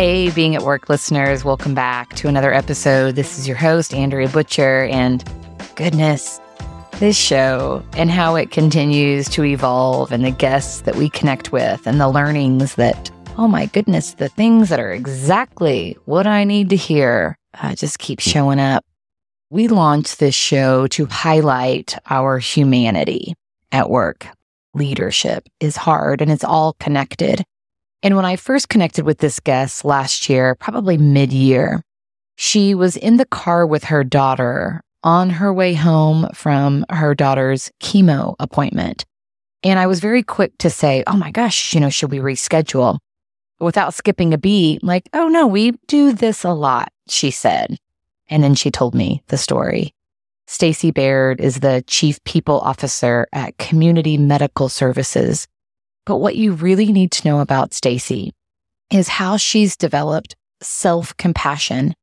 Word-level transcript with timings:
Hey, 0.00 0.30
being 0.30 0.54
at 0.54 0.62
work 0.62 0.88
listeners, 0.88 1.44
welcome 1.44 1.74
back 1.74 2.14
to 2.14 2.26
another 2.26 2.54
episode. 2.54 3.16
This 3.16 3.38
is 3.38 3.46
your 3.46 3.58
host, 3.58 3.92
Andrea 3.92 4.30
Butcher, 4.30 4.84
and 4.84 5.22
goodness, 5.74 6.40
this 7.00 7.18
show 7.18 7.84
and 7.92 8.10
how 8.10 8.34
it 8.34 8.50
continues 8.50 9.28
to 9.28 9.44
evolve, 9.44 10.10
and 10.10 10.24
the 10.24 10.30
guests 10.30 10.80
that 10.80 10.96
we 10.96 11.10
connect 11.10 11.52
with, 11.52 11.86
and 11.86 12.00
the 12.00 12.08
learnings 12.08 12.76
that, 12.76 13.10
oh 13.36 13.46
my 13.46 13.66
goodness, 13.66 14.14
the 14.14 14.30
things 14.30 14.70
that 14.70 14.80
are 14.80 14.90
exactly 14.90 15.98
what 16.06 16.26
I 16.26 16.44
need 16.44 16.70
to 16.70 16.76
hear 16.76 17.36
uh, 17.62 17.74
just 17.74 17.98
keep 17.98 18.20
showing 18.20 18.58
up. 18.58 18.82
We 19.50 19.68
launched 19.68 20.18
this 20.18 20.34
show 20.34 20.86
to 20.86 21.04
highlight 21.04 21.94
our 22.08 22.38
humanity 22.38 23.34
at 23.70 23.90
work. 23.90 24.26
Leadership 24.72 25.46
is 25.60 25.76
hard 25.76 26.22
and 26.22 26.32
it's 26.32 26.42
all 26.42 26.72
connected. 26.80 27.44
And 28.02 28.16
when 28.16 28.24
I 28.24 28.36
first 28.36 28.68
connected 28.68 29.04
with 29.04 29.18
this 29.18 29.40
guest 29.40 29.84
last 29.84 30.28
year, 30.28 30.54
probably 30.54 30.96
mid 30.96 31.32
year, 31.32 31.82
she 32.36 32.74
was 32.74 32.96
in 32.96 33.18
the 33.18 33.26
car 33.26 33.66
with 33.66 33.84
her 33.84 34.02
daughter 34.02 34.82
on 35.02 35.30
her 35.30 35.52
way 35.52 35.74
home 35.74 36.28
from 36.32 36.84
her 36.90 37.14
daughter's 37.14 37.70
chemo 37.82 38.34
appointment. 38.38 39.04
And 39.62 39.78
I 39.78 39.86
was 39.86 40.00
very 40.00 40.22
quick 40.22 40.56
to 40.58 40.70
say, 40.70 41.04
Oh 41.06 41.16
my 41.16 41.30
gosh, 41.30 41.74
you 41.74 41.80
know, 41.80 41.90
should 41.90 42.10
we 42.10 42.18
reschedule? 42.18 42.98
Without 43.58 43.92
skipping 43.92 44.32
a 44.32 44.38
beat, 44.38 44.82
like, 44.82 45.08
Oh 45.12 45.28
no, 45.28 45.46
we 45.46 45.72
do 45.86 46.12
this 46.12 46.44
a 46.44 46.52
lot, 46.52 46.92
she 47.08 47.30
said. 47.30 47.76
And 48.28 48.42
then 48.42 48.54
she 48.54 48.70
told 48.70 48.94
me 48.94 49.22
the 49.26 49.36
story. 49.36 49.92
Stacie 50.48 50.94
Baird 50.94 51.40
is 51.40 51.60
the 51.60 51.84
chief 51.86 52.22
people 52.24 52.58
officer 52.60 53.28
at 53.32 53.58
Community 53.58 54.16
Medical 54.16 54.68
Services. 54.68 55.46
But 56.06 56.16
what 56.16 56.36
you 56.36 56.52
really 56.52 56.92
need 56.92 57.10
to 57.12 57.28
know 57.28 57.40
about 57.40 57.70
Stacie 57.70 58.30
is 58.90 59.08
how 59.08 59.36
she's 59.36 59.76
developed 59.76 60.34
self 60.62 61.16
compassion 61.16 61.94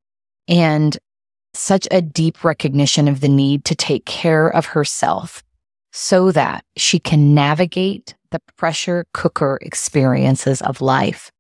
and 0.48 0.98
such 1.54 1.88
a 1.92 2.02
deep 2.02 2.44
recognition 2.44 3.08
of 3.08 3.20
the 3.20 3.28
need 3.28 3.66
to 3.66 3.76
take 3.76 4.06
care 4.06 4.48
of 4.48 4.68
herself 4.68 5.44
so 5.92 6.32
that 6.32 6.64
she 6.76 7.00
can 7.00 7.34
navigate 7.34 8.16
the 8.32 8.40
pressure 8.58 9.06
cooker 9.14 9.58
experiences 9.62 10.62
of 10.62 10.82
life. 10.82 11.32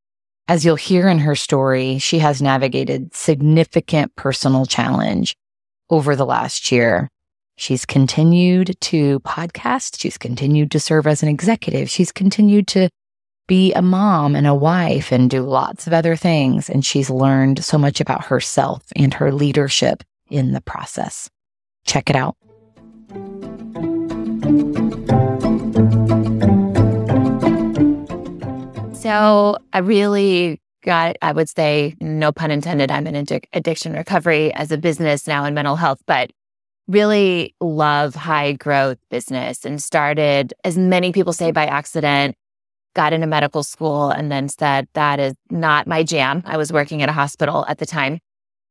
As 0.48 0.66
you'll 0.66 0.78
hear 0.78 1.08
in 1.08 1.20
her 1.20 1.36
story, 1.36 2.00
she 2.00 2.20
has 2.20 2.42
navigated 2.42 3.14
significant 3.14 4.16
personal 4.16 4.66
challenge 4.66 5.36
over 5.90 6.16
the 6.16 6.26
last 6.26 6.72
year. 6.72 7.10
She's 7.60 7.88
continued 7.88 8.80
to 8.82 9.20
podcast. 9.22 10.00
She's 10.00 10.18
continued 10.20 10.70
to 10.72 10.80
serve 10.80 11.08
as 11.08 11.24
an 11.24 11.30
executive. 11.30 11.90
She's 11.90 12.12
continued 12.12 12.68
to 12.68 12.88
be 13.48 13.74
a 13.74 13.82
mom 13.82 14.36
and 14.36 14.46
a 14.46 14.54
wife 14.54 15.12
and 15.12 15.28
do 15.28 15.42
lots 15.42 15.88
of 15.88 15.92
other 15.92 16.16
things. 16.16 16.70
And 16.70 16.86
she's 16.86 17.10
learned 17.10 17.66
so 17.66 17.80
much 17.80 18.00
about 18.00 18.26
herself 18.26 18.84
and 18.96 19.12
her 19.16 19.32
leadership 19.32 20.04
in 20.30 20.52
the 20.52 20.62
process. 20.62 21.32
Check 21.84 22.12
it 22.12 22.16
out. 22.16 22.38
So 28.94 29.58
I 29.74 29.80
really 29.80 30.62
got, 30.84 31.16
I 31.24 31.32
would 31.32 31.50
say, 31.50 31.96
no 32.00 32.32
pun 32.32 32.52
intended, 32.52 32.92
I'm 32.92 33.08
in 33.08 33.16
addiction 33.52 33.94
recovery 33.94 34.54
as 34.54 34.72
a 34.72 34.78
business 34.78 35.26
now 35.26 35.44
in 35.44 35.56
mental 35.56 35.76
health, 35.76 36.02
but 36.06 36.30
really 36.88 37.56
love 37.60 38.16
high 38.16 38.54
growth 38.54 38.98
business 39.10 39.66
and 39.66 39.82
started, 39.82 40.54
as 40.64 40.78
many 40.78 41.12
people 41.12 41.34
say 41.34 41.52
by 41.52 41.66
accident, 41.66 42.36
got 42.96 43.14
into 43.14 43.28
medical 43.28 43.64
school 43.64 44.10
and 44.10 44.32
then 44.32 44.50
said, 44.50 44.88
that 44.94 45.20
is 45.20 45.36
not 45.52 45.86
my 45.86 46.04
jam. 46.04 46.42
I 46.46 46.58
was 46.58 46.72
working 46.72 47.02
at 47.02 47.10
a 47.10 47.14
hospital 47.14 47.66
at 47.68 47.78
the 47.78 47.86
time, 47.86 48.20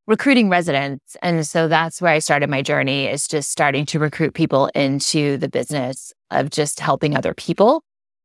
recruiting 0.06 0.48
residents. 0.48 1.16
And 1.22 1.46
so 1.46 1.68
that's 1.68 2.00
where 2.00 2.12
I 2.12 2.18
started 2.18 2.50
my 2.50 2.62
journey 2.62 3.06
is 3.06 3.28
just 3.28 3.50
starting 3.50 3.86
to 3.86 3.98
recruit 3.98 4.34
people 4.34 4.66
into 4.74 5.36
the 5.36 5.48
business 5.48 6.12
of 6.30 6.50
just 6.50 6.80
helping 6.80 7.16
other 7.16 7.34
people. 7.34 7.82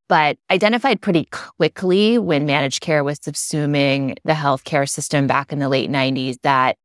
But 0.10 0.38
identified 0.50 1.02
pretty 1.02 1.28
quickly 1.32 2.18
when 2.18 2.46
managed 2.46 2.82
care 2.82 3.04
was 3.04 3.20
subsuming 3.20 4.18
the 4.26 4.34
healthcare 4.34 4.90
system 4.90 5.28
back 5.28 5.54
in 5.54 5.60
the 5.60 5.70
late 5.70 5.90
90s 5.90 6.38
that 6.44 6.78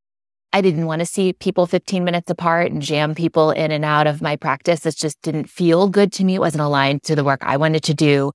I 0.52 0.60
didn't 0.60 0.86
want 0.86 1.00
to 1.00 1.06
see 1.06 1.32
people 1.32 1.66
15 1.66 2.04
minutes 2.04 2.30
apart 2.30 2.70
and 2.70 2.80
jam 2.80 3.14
people 3.14 3.50
in 3.50 3.70
and 3.70 3.84
out 3.84 4.06
of 4.06 4.22
my 4.22 4.36
practice. 4.36 4.86
It 4.86 4.96
just 4.96 5.20
didn't 5.22 5.50
feel 5.50 5.88
good 5.88 6.12
to 6.14 6.24
me. 6.24 6.36
It 6.36 6.40
wasn't 6.40 6.62
aligned 6.62 7.02
to 7.04 7.14
the 7.14 7.24
work 7.24 7.40
I 7.42 7.56
wanted 7.56 7.82
to 7.84 7.94
do. 7.94 8.32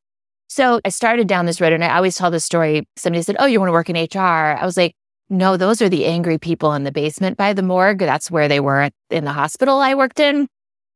So 0.47 0.81
I 0.83 0.89
started 0.89 1.27
down 1.27 1.45
this 1.45 1.61
road 1.61 1.73
and 1.73 1.83
I 1.83 1.95
always 1.95 2.17
tell 2.17 2.29
this 2.29 2.45
story. 2.45 2.85
Somebody 2.97 3.23
said, 3.23 3.37
Oh, 3.39 3.45
you 3.45 3.59
want 3.59 3.69
to 3.69 3.73
work 3.73 3.89
in 3.89 3.95
HR? 3.95 4.57
I 4.59 4.65
was 4.65 4.77
like, 4.77 4.93
No, 5.29 5.57
those 5.57 5.81
are 5.81 5.89
the 5.89 6.05
angry 6.05 6.37
people 6.37 6.73
in 6.73 6.83
the 6.83 6.91
basement 6.91 7.37
by 7.37 7.53
the 7.53 7.63
morgue. 7.63 7.99
That's 7.99 8.29
where 8.29 8.47
they 8.47 8.59
were 8.59 8.89
in 9.09 9.23
the 9.23 9.31
hospital 9.31 9.79
I 9.79 9.95
worked 9.95 10.19
in. 10.19 10.47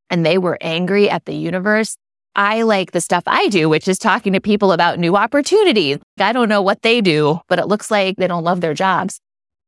And 0.09 0.25
they 0.25 0.37
were 0.37 0.57
angry 0.61 1.09
at 1.09 1.25
the 1.25 1.33
universe. 1.33 1.95
I 2.35 2.63
like 2.63 2.91
the 2.91 2.99
stuff 2.99 3.23
I 3.27 3.47
do, 3.47 3.69
which 3.69 3.87
is 3.87 3.97
talking 3.97 4.33
to 4.33 4.41
people 4.41 4.73
about 4.73 4.99
new 4.99 5.15
opportunities. 5.15 5.99
I 6.19 6.33
don't 6.33 6.49
know 6.49 6.61
what 6.61 6.81
they 6.81 6.99
do, 6.99 7.39
but 7.47 7.59
it 7.59 7.67
looks 7.67 7.89
like 7.89 8.17
they 8.17 8.27
don't 8.27 8.43
love 8.43 8.59
their 8.59 8.73
jobs. 8.73 9.21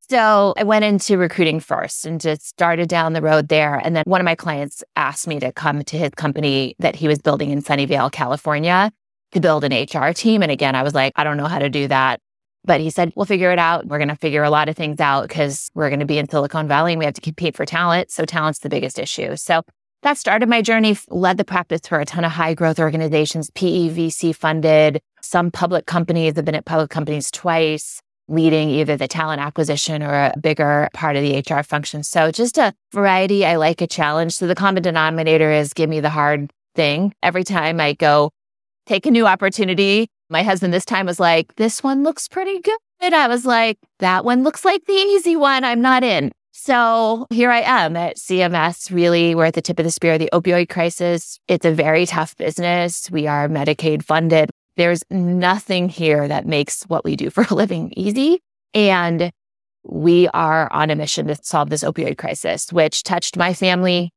So 0.10 0.54
I 0.56 0.64
went 0.64 0.86
into 0.86 1.18
recruiting 1.18 1.60
first 1.60 2.06
and 2.06 2.22
just 2.22 2.48
started 2.48 2.88
down 2.88 3.12
the 3.12 3.22
road 3.22 3.50
there. 3.50 3.76
And 3.76 3.94
then 3.94 4.04
one 4.06 4.22
of 4.22 4.26
my 4.26 4.36
clients 4.36 4.82
asked 4.96 5.28
me 5.28 5.40
to 5.42 5.52
come 5.52 5.84
to 5.84 5.98
his 5.98 6.12
company 6.12 6.76
that 6.80 6.96
he 6.96 7.10
was 7.10 7.20
building 7.20 7.50
in 7.50 7.62
Sunnyvale, 7.62 8.12
California 8.12 8.92
to 9.34 9.42
build 9.42 9.66
an 9.66 9.74
HR 9.74 10.14
team. 10.14 10.42
And 10.42 10.52
again, 10.52 10.76
I 10.76 10.84
was 10.84 10.94
like, 10.94 11.12
I 11.18 11.26
don't 11.26 11.36
know 11.36 11.48
how 11.48 11.60
to 11.60 11.70
do 11.70 11.90
that. 11.90 12.22
But 12.64 12.80
he 12.80 12.90
said, 12.90 13.12
we'll 13.16 13.26
figure 13.26 13.52
it 13.52 13.60
out. 13.60 13.86
We're 13.86 13.98
going 13.98 14.08
to 14.08 14.16
figure 14.16 14.44
a 14.44 14.50
lot 14.50 14.70
of 14.70 14.78
things 14.78 15.00
out 15.02 15.28
because 15.28 15.70
we're 15.74 15.90
going 15.90 16.00
to 16.00 16.06
be 16.06 16.18
in 16.18 16.30
Silicon 16.30 16.68
Valley 16.70 16.94
and 16.94 17.00
we 17.00 17.06
have 17.06 17.14
to 17.16 17.22
compete 17.22 17.56
for 17.56 17.66
talent. 17.66 18.10
So 18.10 18.26
talent's 18.26 18.60
the 18.60 18.70
biggest 18.70 19.00
issue. 19.00 19.36
So 19.36 19.62
that 20.04 20.18
started 20.18 20.48
my 20.48 20.62
journey, 20.62 20.98
led 21.10 21.38
the 21.38 21.46
practice 21.46 21.82
for 21.88 22.00
a 22.00 22.06
ton 22.06 22.24
of 22.24 22.32
high 22.32 22.54
growth 22.54 22.80
organizations, 22.80 23.50
PE, 23.52 23.90
VC 23.90 24.36
funded. 24.36 25.02
Some 25.22 25.52
public 25.52 25.86
companies 25.86 26.36
have 26.36 26.46
been 26.46 26.56
at 26.56 26.66
public 26.66 26.90
companies 26.90 27.32
twice, 27.32 28.02
leading 28.28 28.70
either 28.70 28.98
the 28.98 29.08
talent 29.08 29.42
acquisition 29.42 30.04
or 30.04 30.14
a 30.14 30.34
bigger 30.40 30.90
part 30.94 31.16
of 31.16 31.24
the 31.24 31.38
HR 31.40 31.64
function. 31.64 32.04
So 32.04 32.32
just 32.32 32.58
a 32.58 32.74
variety. 32.94 33.46
I 33.46 33.56
like 33.56 33.82
a 33.82 33.88
challenge. 33.88 34.34
So 34.34 34.48
the 34.48 34.56
common 34.56 34.84
denominator 34.84 35.52
is 35.52 35.74
give 35.74 35.90
me 35.90 36.00
the 36.00 36.10
hard 36.10 36.52
thing. 36.76 37.14
Every 37.24 37.44
time 37.44 37.80
I 37.80 37.94
go 37.94 38.32
take 38.86 39.06
a 39.06 39.12
new 39.12 39.28
opportunity. 39.28 40.08
My 40.30 40.44
husband 40.44 40.74
this 40.74 40.86
time 40.86 41.06
was 41.06 41.20
like, 41.20 41.56
this 41.56 41.84
one 41.84 42.04
looks 42.04 42.28
pretty 42.28 42.60
good. 42.60 43.14
I 43.14 43.28
was 43.28 43.46
like, 43.46 43.78
that 44.00 44.26
one 44.26 44.44
looks 44.44 44.66
like 44.66 44.86
the 44.86 44.94
easy 44.94 45.36
one. 45.36 45.64
I'm 45.64 45.82
not 45.82 46.04
in. 46.04 46.32
So 46.52 47.28
here 47.30 47.52
I 47.52 47.62
am 47.62 47.96
at 47.96 48.18
CMS. 48.18 48.92
Really, 48.92 49.36
we're 49.36 49.46
at 49.46 49.54
the 49.54 49.62
tip 49.62 49.78
of 49.78 49.86
the 49.86 49.92
spear, 49.92 50.14
of 50.14 50.20
the 50.20 50.30
opioid 50.34 50.70
crisis. 50.70 51.40
It's 51.48 51.66
a 51.66 51.72
very 51.72 52.08
tough 52.08 52.36
business. 52.36 53.12
We 53.12 53.28
are 53.28 53.48
Medicaid 53.48 54.04
funded. 54.04 54.50
There's 54.78 55.04
nothing 55.10 55.90
here 55.90 56.28
that 56.28 56.46
makes 56.46 56.84
what 56.84 57.04
we 57.04 57.16
do 57.16 57.30
for 57.32 57.46
a 57.50 57.54
living 57.54 57.92
easy. 57.98 58.42
And 58.74 59.32
we 59.84 60.28
are 60.30 60.72
on 60.72 60.92
a 60.92 60.96
mission 60.96 61.28
to 61.28 61.36
solve 61.42 61.70
this 61.70 61.84
opioid 61.84 62.18
crisis, 62.18 62.72
which 62.72 63.04
touched 63.04 63.38
my 63.38 63.54
family 63.54 64.12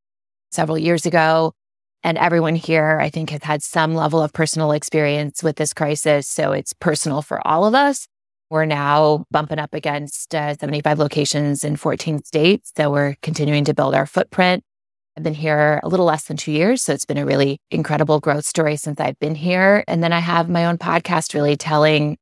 several 0.51 0.77
years 0.79 1.07
ago. 1.07 1.55
And 2.03 2.19
everyone 2.19 2.57
here, 2.57 2.99
I 3.01 3.09
think, 3.09 3.31
has 3.31 3.43
had 3.43 3.63
some 3.63 3.95
level 3.95 4.23
of 4.23 4.33
personal 4.33 4.73
experience 4.73 5.43
with 5.43 5.57
this 5.57 5.73
crisis. 5.73 6.29
So 6.29 6.53
it's 6.53 6.73
personal 6.75 7.23
for 7.23 7.47
all 7.47 7.67
of 7.67 7.75
us. 7.75 8.07
We're 8.51 8.65
now 8.65 9.27
bumping 9.31 9.59
up 9.59 9.75
against 9.75 10.35
uh, 10.35 10.55
75 10.55 10.99
locations 10.99 11.63
in 11.63 11.77
14 11.77 12.25
states. 12.25 12.73
So 12.77 12.91
we're 12.91 13.15
continuing 13.23 13.65
to 13.65 13.75
build 13.75 13.95
our 13.95 14.07
footprint. 14.07 14.65
I've 15.21 15.25
been 15.25 15.35
here 15.35 15.81
a 15.83 15.89
little 15.89 16.07
less 16.07 16.25
than 16.25 16.37
two 16.39 16.53
years. 16.53 16.83
So 16.83 16.95
it's 16.95 17.05
been 17.05 17.19
a 17.19 17.27
really 17.27 17.59
incredible 17.71 18.21
growth 18.21 18.47
story 18.47 18.77
since 18.77 18.99
I've 18.99 19.19
been 19.19 19.35
here. 19.35 19.85
And 19.87 20.03
then 20.03 20.13
I 20.13 20.21
have 20.21 20.49
my 20.49 20.65
own 20.65 20.79
podcast 20.79 21.35
really 21.35 21.57
telling 21.57 22.17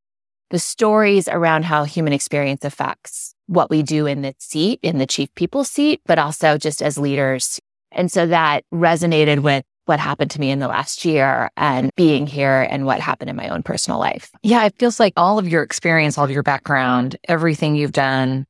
the 0.50 0.58
stories 0.58 1.28
around 1.28 1.64
how 1.64 1.84
human 1.84 2.12
experience 2.12 2.64
affects 2.64 3.34
what 3.46 3.70
we 3.70 3.82
do 3.82 4.06
in 4.06 4.22
the 4.22 4.34
seat, 4.38 4.80
in 4.82 4.98
the 4.98 5.06
chief 5.06 5.32
people 5.36 5.62
seat, 5.62 6.00
but 6.06 6.18
also 6.18 6.58
just 6.58 6.82
as 6.82 6.98
leaders 6.98 7.60
and 7.92 8.10
so 8.10 8.26
that 8.26 8.64
resonated 8.72 9.40
with 9.42 9.64
what 9.86 9.98
happened 9.98 10.30
to 10.32 10.40
me 10.40 10.50
in 10.50 10.58
the 10.58 10.68
last 10.68 11.04
year 11.04 11.50
and 11.56 11.90
being 11.96 12.26
here 12.26 12.66
and 12.68 12.84
what 12.84 13.00
happened 13.00 13.30
in 13.30 13.36
my 13.36 13.48
own 13.48 13.62
personal 13.62 13.98
life. 13.98 14.30
Yeah, 14.42 14.64
it 14.66 14.74
feels 14.78 15.00
like 15.00 15.14
all 15.16 15.38
of 15.38 15.48
your 15.48 15.62
experience, 15.62 16.18
all 16.18 16.24
of 16.24 16.30
your 16.30 16.42
background, 16.42 17.16
everything 17.26 17.74
you've 17.74 17.92
done, 17.92 18.44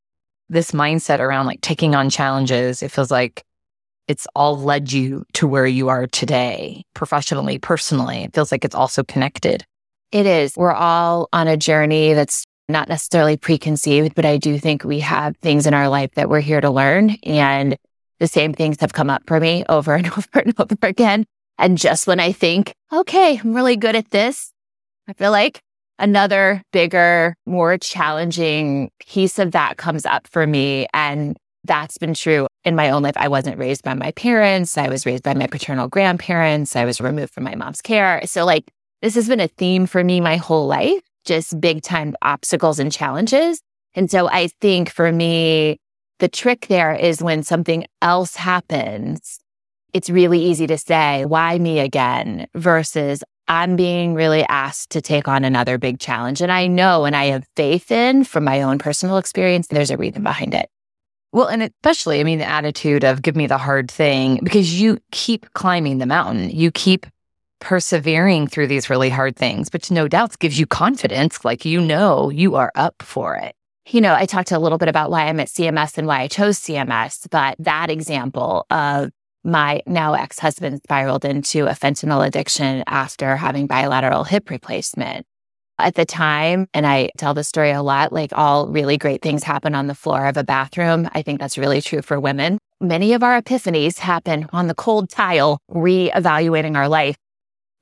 this 0.49 0.73
mindset 0.73 1.21
around 1.21 1.47
like 1.47 1.61
taking 1.61 1.95
on 1.95 2.11
challenges, 2.11 2.83
it 2.83 2.91
feels 2.91 3.11
like 3.11 3.45
it's 4.09 4.27
all 4.35 4.59
led 4.59 4.91
you 4.91 5.25
to 5.35 5.47
where 5.47 5.67
you 5.67 5.89
are 5.89 6.07
today, 6.07 6.83
professionally, 6.95 7.59
personally. 7.59 8.25
It 8.25 8.35
feels 8.35 8.51
like 8.51 8.65
it's 8.65 8.75
also 8.75 9.05
connected. 9.05 9.65
It 10.11 10.25
is. 10.25 10.55
We're 10.57 10.73
all 10.73 11.29
on 11.33 11.47
a 11.47 11.57
journey 11.59 12.15
that's 12.15 12.45
not 12.71 12.89
necessarily 12.89 13.37
preconceived, 13.37 14.15
but 14.15 14.25
I 14.25 14.39
do 14.39 14.59
think 14.59 14.83
we 14.83 15.01
have 15.01 15.37
things 15.39 15.67
in 15.67 15.75
our 15.75 15.89
life 15.89 16.11
that 16.15 16.31
we're 16.31 16.41
here 16.41 16.61
to 16.61 16.71
learn. 16.71 17.11
And 17.23 17.77
the 18.19 18.27
same 18.27 18.53
things 18.53 18.79
have 18.81 18.93
come 18.95 19.11
up 19.11 19.23
for 19.27 19.39
me 19.39 19.65
over 19.69 19.95
and 19.95 20.07
over 20.13 20.27
and 20.35 20.55
over 20.59 20.77
again. 20.83 21.25
And 21.59 21.77
just 21.77 22.07
when 22.07 22.21
I 22.21 22.33
think, 22.33 22.73
okay, 22.93 23.39
I'm 23.39 23.55
really 23.55 23.77
good 23.77 23.95
at 23.95 24.11
this, 24.11 24.53
I 25.07 25.13
feel 25.13 25.31
like 25.31 25.61
another 25.99 26.63
bigger, 26.73 27.35
more 27.45 27.77
challenging 27.77 28.91
piece 29.01 29.39
of 29.39 29.53
that 29.53 29.77
comes 29.77 30.07
up 30.07 30.29
for 30.29 30.47
me. 30.47 30.87
And 30.95 31.37
that's 31.69 31.99
been 31.99 32.15
true 32.15 32.49
in 32.65 32.75
my 32.75 32.91
own 32.91 33.03
life. 33.03 33.17
I 33.17 33.29
wasn't 33.29 33.59
raised 33.59 33.85
by 33.85 33.95
my 33.95 34.11
parents. 34.13 34.77
I 34.77 34.89
was 34.89 35.07
raised 35.07 35.23
by 35.23 35.35
my 35.35 35.47
paternal 35.47 35.87
grandparents. 35.87 36.75
I 36.75 36.85
was 36.85 37.01
removed 37.01 37.33
from 37.33 37.45
my 37.45 37.55
mom's 37.55 37.81
care. 37.81 38.21
So, 38.25 38.45
like, 38.45 38.73
this 39.01 39.15
has 39.15 39.29
been 39.29 39.41
a 39.41 39.47
theme 39.49 39.87
for 39.87 40.03
me 40.03 40.21
my 40.21 40.37
whole 40.37 40.67
life, 40.67 41.03
just 41.25 41.61
big 41.61 41.83
time 41.83 42.17
obstacles 42.23 42.81
and 42.81 42.91
challenges. 42.91 43.61
And 43.95 44.11
so, 44.11 44.29
I 44.29 44.49
think 44.61 44.91
for 44.91 45.13
me, 45.13 45.79
the 46.19 46.29
trick 46.29 46.67
there 46.67 46.95
is 46.95 47.23
when 47.23 47.45
something 47.45 47.87
else 48.03 48.35
happens, 48.35 49.39
it's 49.93 50.11
really 50.11 50.41
easy 50.41 50.67
to 50.67 50.77
say, 50.77 51.25
why 51.25 51.59
me 51.59 51.79
again? 51.79 52.49
Versus 52.55 53.23
I'm 53.47 53.77
being 53.77 54.15
really 54.15 54.45
asked 54.45 54.91
to 54.91 55.01
take 55.01 55.27
on 55.27 55.45
another 55.45 55.79
big 55.79 56.01
challenge. 56.01 56.43
And 56.43 56.53
I 56.53 56.67
know 56.67 57.05
and 57.05 57.17
I 57.17 57.27
have 57.27 57.47
faith 57.57 57.91
in 57.91 58.25
from 58.25 58.45
my 58.45 58.63
own 58.63 58.79
personal 58.79 59.17
experience, 59.17 59.69
there's 59.69 59.91
a 59.91 59.97
reason 59.97 60.23
behind 60.23 60.55
it. 60.55 60.69
Well, 61.33 61.47
and 61.47 61.63
especially, 61.63 62.21
I 62.21 62.25
mean, 62.25 62.39
the 62.39 62.49
attitude 62.49 63.05
of 63.05 63.23
give 63.23 63.37
me 63.37 63.47
the 63.47 63.59
hard 63.59 63.91
thing 63.91 64.41
because 64.43 64.81
you 64.81 64.99
keep 65.11 65.53
climbing 65.53 65.99
the 65.99 66.07
mountain. 66.07 66.51
You 66.51 66.71
keep 66.71 67.07
persevering 67.61 68.47
through 68.47 68.69
these 68.69 68.89
really 68.89 69.11
hard 69.11 69.37
things, 69.37 69.69
which 69.73 69.91
no 69.91 70.09
doubts 70.09 70.37
gives 70.37 70.59
you 70.59 70.67
confidence. 70.67 71.45
Like, 71.45 71.65
you 71.65 71.81
know, 71.81 72.31
you 72.31 72.57
are 72.57 72.73
up 72.75 73.03
for 73.03 73.35
it. 73.35 73.55
You 73.89 74.01
know, 74.01 74.15
I 74.15 74.27
talked 74.27 74.53
a 74.53 74.59
little 74.59 74.79
bit 74.79 74.89
about 74.89 75.11
why 75.11 75.27
I'm 75.27 75.41
at 75.41 75.49
CMS 75.49 75.99
and 75.99 76.07
why 76.07 76.21
I 76.21 76.29
chose 76.29 76.59
CMS, 76.59 77.27
but 77.31 77.57
that 77.59 77.91
example 77.91 78.67
of 78.71 79.11
my 79.45 79.83
now 79.87 80.15
ex 80.15 80.39
husband 80.39 80.81
spiraled 80.83 81.25
into 81.25 81.67
a 81.67 81.73
fentanyl 81.73 82.27
addiction 82.27 82.85
after 82.87 83.37
having 83.37 83.67
bilateral 83.67 84.25
hip 84.25 84.51
replacement. 84.51 85.27
At 85.81 85.95
the 85.95 86.05
time, 86.05 86.67
and 86.75 86.85
I 86.85 87.11
tell 87.17 87.35
the 87.35 87.45
story 87.45 87.71
a 87.71 87.83
lot, 87.83 88.13
like 88.13 88.33
all 88.35 88.67
really 88.67 88.99
great 88.99 89.23
things 89.23 89.45
happen 89.45 89.77
on 89.77 89.87
the 89.87 89.95
floor 89.95 90.27
of 90.27 90.37
a 90.37 90.43
bathroom. 90.43 91.09
I 91.13 91.23
think 91.23 91.39
that's 91.39 91.57
really 91.57 91.81
true 91.81 92.03
for 92.03 92.19
women. 92.19 92.59
Many 92.81 93.13
of 93.13 93.23
our 93.23 93.41
epiphanies 93.41 93.99
happen 93.99 94.49
on 94.53 94.67
the 94.67 94.75
cold 94.75 95.09
tile, 95.09 95.61
reevaluating 95.71 96.77
our 96.77 96.89
life. 96.89 97.17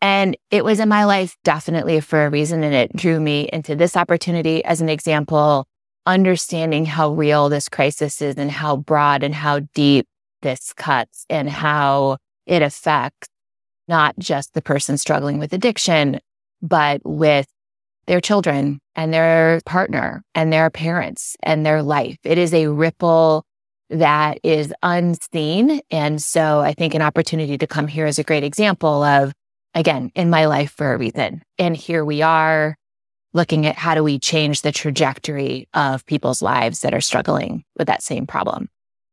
And 0.02 0.36
it 0.50 0.62
was 0.62 0.78
in 0.78 0.90
my 0.90 1.04
life 1.04 1.36
definitely 1.42 2.00
for 2.00 2.26
a 2.26 2.30
reason. 2.30 2.62
And 2.62 2.74
it 2.74 2.94
drew 2.94 3.18
me 3.18 3.48
into 3.50 3.74
this 3.74 3.96
opportunity 3.96 4.62
as 4.64 4.82
an 4.82 4.90
example, 4.90 5.66
understanding 6.04 6.84
how 6.84 7.12
real 7.12 7.48
this 7.48 7.68
crisis 7.68 8.20
is 8.20 8.36
and 8.36 8.50
how 8.50 8.76
broad 8.76 9.22
and 9.22 9.34
how 9.34 9.60
deep 9.74 10.06
this 10.42 10.74
cuts 10.74 11.24
and 11.30 11.48
how 11.48 12.18
it 12.46 12.60
affects 12.60 13.28
not 13.88 14.18
just 14.18 14.52
the 14.54 14.62
person 14.62 14.98
struggling 14.98 15.38
with 15.38 15.52
addiction, 15.52 16.20
but 16.60 17.00
with 17.04 17.46
their 18.06 18.20
children 18.20 18.78
and 18.94 19.12
their 19.12 19.60
partner 19.66 20.22
and 20.34 20.52
their 20.52 20.70
parents 20.70 21.36
and 21.42 21.64
their 21.64 21.82
life. 21.82 22.16
It 22.24 22.38
is 22.38 22.54
a 22.54 22.68
ripple 22.68 23.44
that 23.90 24.38
is 24.42 24.72
unseen. 24.82 25.80
And 25.90 26.22
so 26.22 26.60
I 26.60 26.72
think 26.72 26.94
an 26.94 27.02
opportunity 27.02 27.58
to 27.58 27.66
come 27.66 27.86
here 27.86 28.06
is 28.06 28.18
a 28.18 28.24
great 28.24 28.44
example 28.44 29.02
of, 29.02 29.32
again, 29.74 30.10
in 30.14 30.30
my 30.30 30.46
life 30.46 30.72
for 30.72 30.92
a 30.92 30.98
reason. 30.98 31.42
And 31.58 31.76
here 31.76 32.04
we 32.04 32.22
are 32.22 32.76
looking 33.32 33.66
at 33.66 33.76
how 33.76 33.94
do 33.94 34.02
we 34.02 34.18
change 34.18 34.62
the 34.62 34.72
trajectory 34.72 35.68
of 35.74 36.06
people's 36.06 36.42
lives 36.42 36.80
that 36.80 36.94
are 36.94 37.00
struggling 37.00 37.64
with 37.76 37.86
that 37.86 38.02
same 38.02 38.26
problem. 38.26 38.68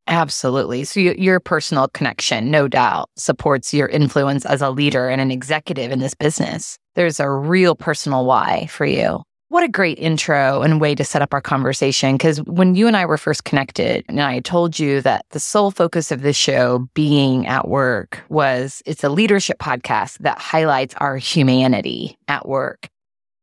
Absolutely. 0.07 0.84
So 0.84 1.00
you, 1.00 1.16
your 1.18 1.40
personal 1.40 1.88
connection, 1.90 2.51
no 2.51 2.68
doubt, 2.68 3.10
supports 3.16 3.74
your 3.74 3.88
influence 3.88 4.45
as 4.45 4.62
a 4.62 4.69
leader 4.69 5.10
and 5.10 5.22
an 5.22 5.31
executive 5.31 5.92
in 5.92 6.00
this 6.00 6.13
business. 6.13 6.78
There's 6.95 7.19
a 7.19 7.30
real 7.30 7.75
personal 7.75 8.25
why 8.25 8.68
for 8.68 8.86
you. 8.86 9.24
What 9.50 9.63
a 9.63 9.68
great 9.68 10.00
intro 10.00 10.63
and 10.63 10.81
way 10.81 10.95
to 10.95 11.04
set 11.04 11.22
up 11.22 11.34
our 11.34 11.42
conversation. 11.42 12.16
Because 12.16 12.42
when 12.44 12.74
you 12.74 12.88
and 12.88 12.98
I 12.98 13.06
were 13.06 13.19
first 13.19 13.44
connected, 13.44 14.04
and 14.10 14.19
I 14.19 14.40
told 14.40 14.80
you 14.80 15.00
that 15.01 15.25
the 15.30 15.40
sole 15.40 15.69
focus 15.69 16.12
of 16.12 16.22
this 16.24 16.36
show 16.36 16.88
being 16.95 17.45
at 17.45 17.68
work 17.68 18.24
was 18.30 18.81
it's 18.88 19.04
a 19.04 19.10
leadership 19.10 19.60
podcast 19.60 20.18
that 20.19 20.40
highlights 20.40 20.95
our 20.98 21.18
humanity 21.18 22.18
at 22.28 22.48
work. 22.48 22.88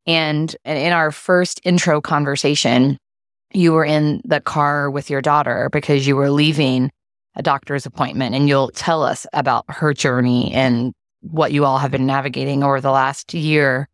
And 0.06 0.56
in 0.64 0.92
our 0.92 1.12
first 1.12 1.60
intro 1.62 2.00
conversation, 2.00 2.98
you 3.52 3.72
were 3.72 3.84
in 3.84 4.20
the 4.24 4.40
car 4.40 4.90
with 4.90 5.10
your 5.10 5.22
daughter 5.22 5.68
because 5.70 6.06
you 6.06 6.16
were 6.16 6.30
leaving 6.30 6.90
a 7.36 7.42
doctor's 7.42 7.86
appointment 7.86 8.34
and 8.34 8.48
you'll 8.48 8.70
tell 8.70 9.04
us 9.04 9.26
about 9.32 9.64
her 9.68 9.94
journey 9.94 10.52
and 10.52 10.92
what 11.20 11.52
you 11.52 11.64
all 11.64 11.78
have 11.78 11.90
been 11.90 12.06
navigating 12.06 12.62
over 12.62 12.80
the 12.80 12.90
last 12.90 13.34
year. 13.34 13.88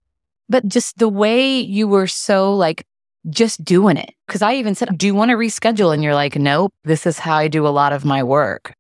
But 0.48 0.68
just 0.68 0.98
the 0.98 1.08
way 1.08 1.58
you 1.58 1.88
were 1.88 2.06
so 2.06 2.54
like 2.54 2.86
just 3.28 3.64
doing 3.64 3.96
it. 3.96 4.14
Cause 4.28 4.42
I 4.42 4.54
even 4.54 4.74
said, 4.74 4.96
Do 4.96 5.06
you 5.06 5.14
want 5.14 5.30
to 5.30 5.36
reschedule? 5.36 5.92
And 5.92 6.02
you're 6.02 6.14
like, 6.14 6.36
Nope, 6.36 6.72
this 6.84 7.06
is 7.06 7.18
how 7.18 7.36
I 7.36 7.48
do 7.48 7.66
a 7.66 7.70
lot 7.70 7.92
of 7.92 8.04
my 8.04 8.22
work. 8.22 8.74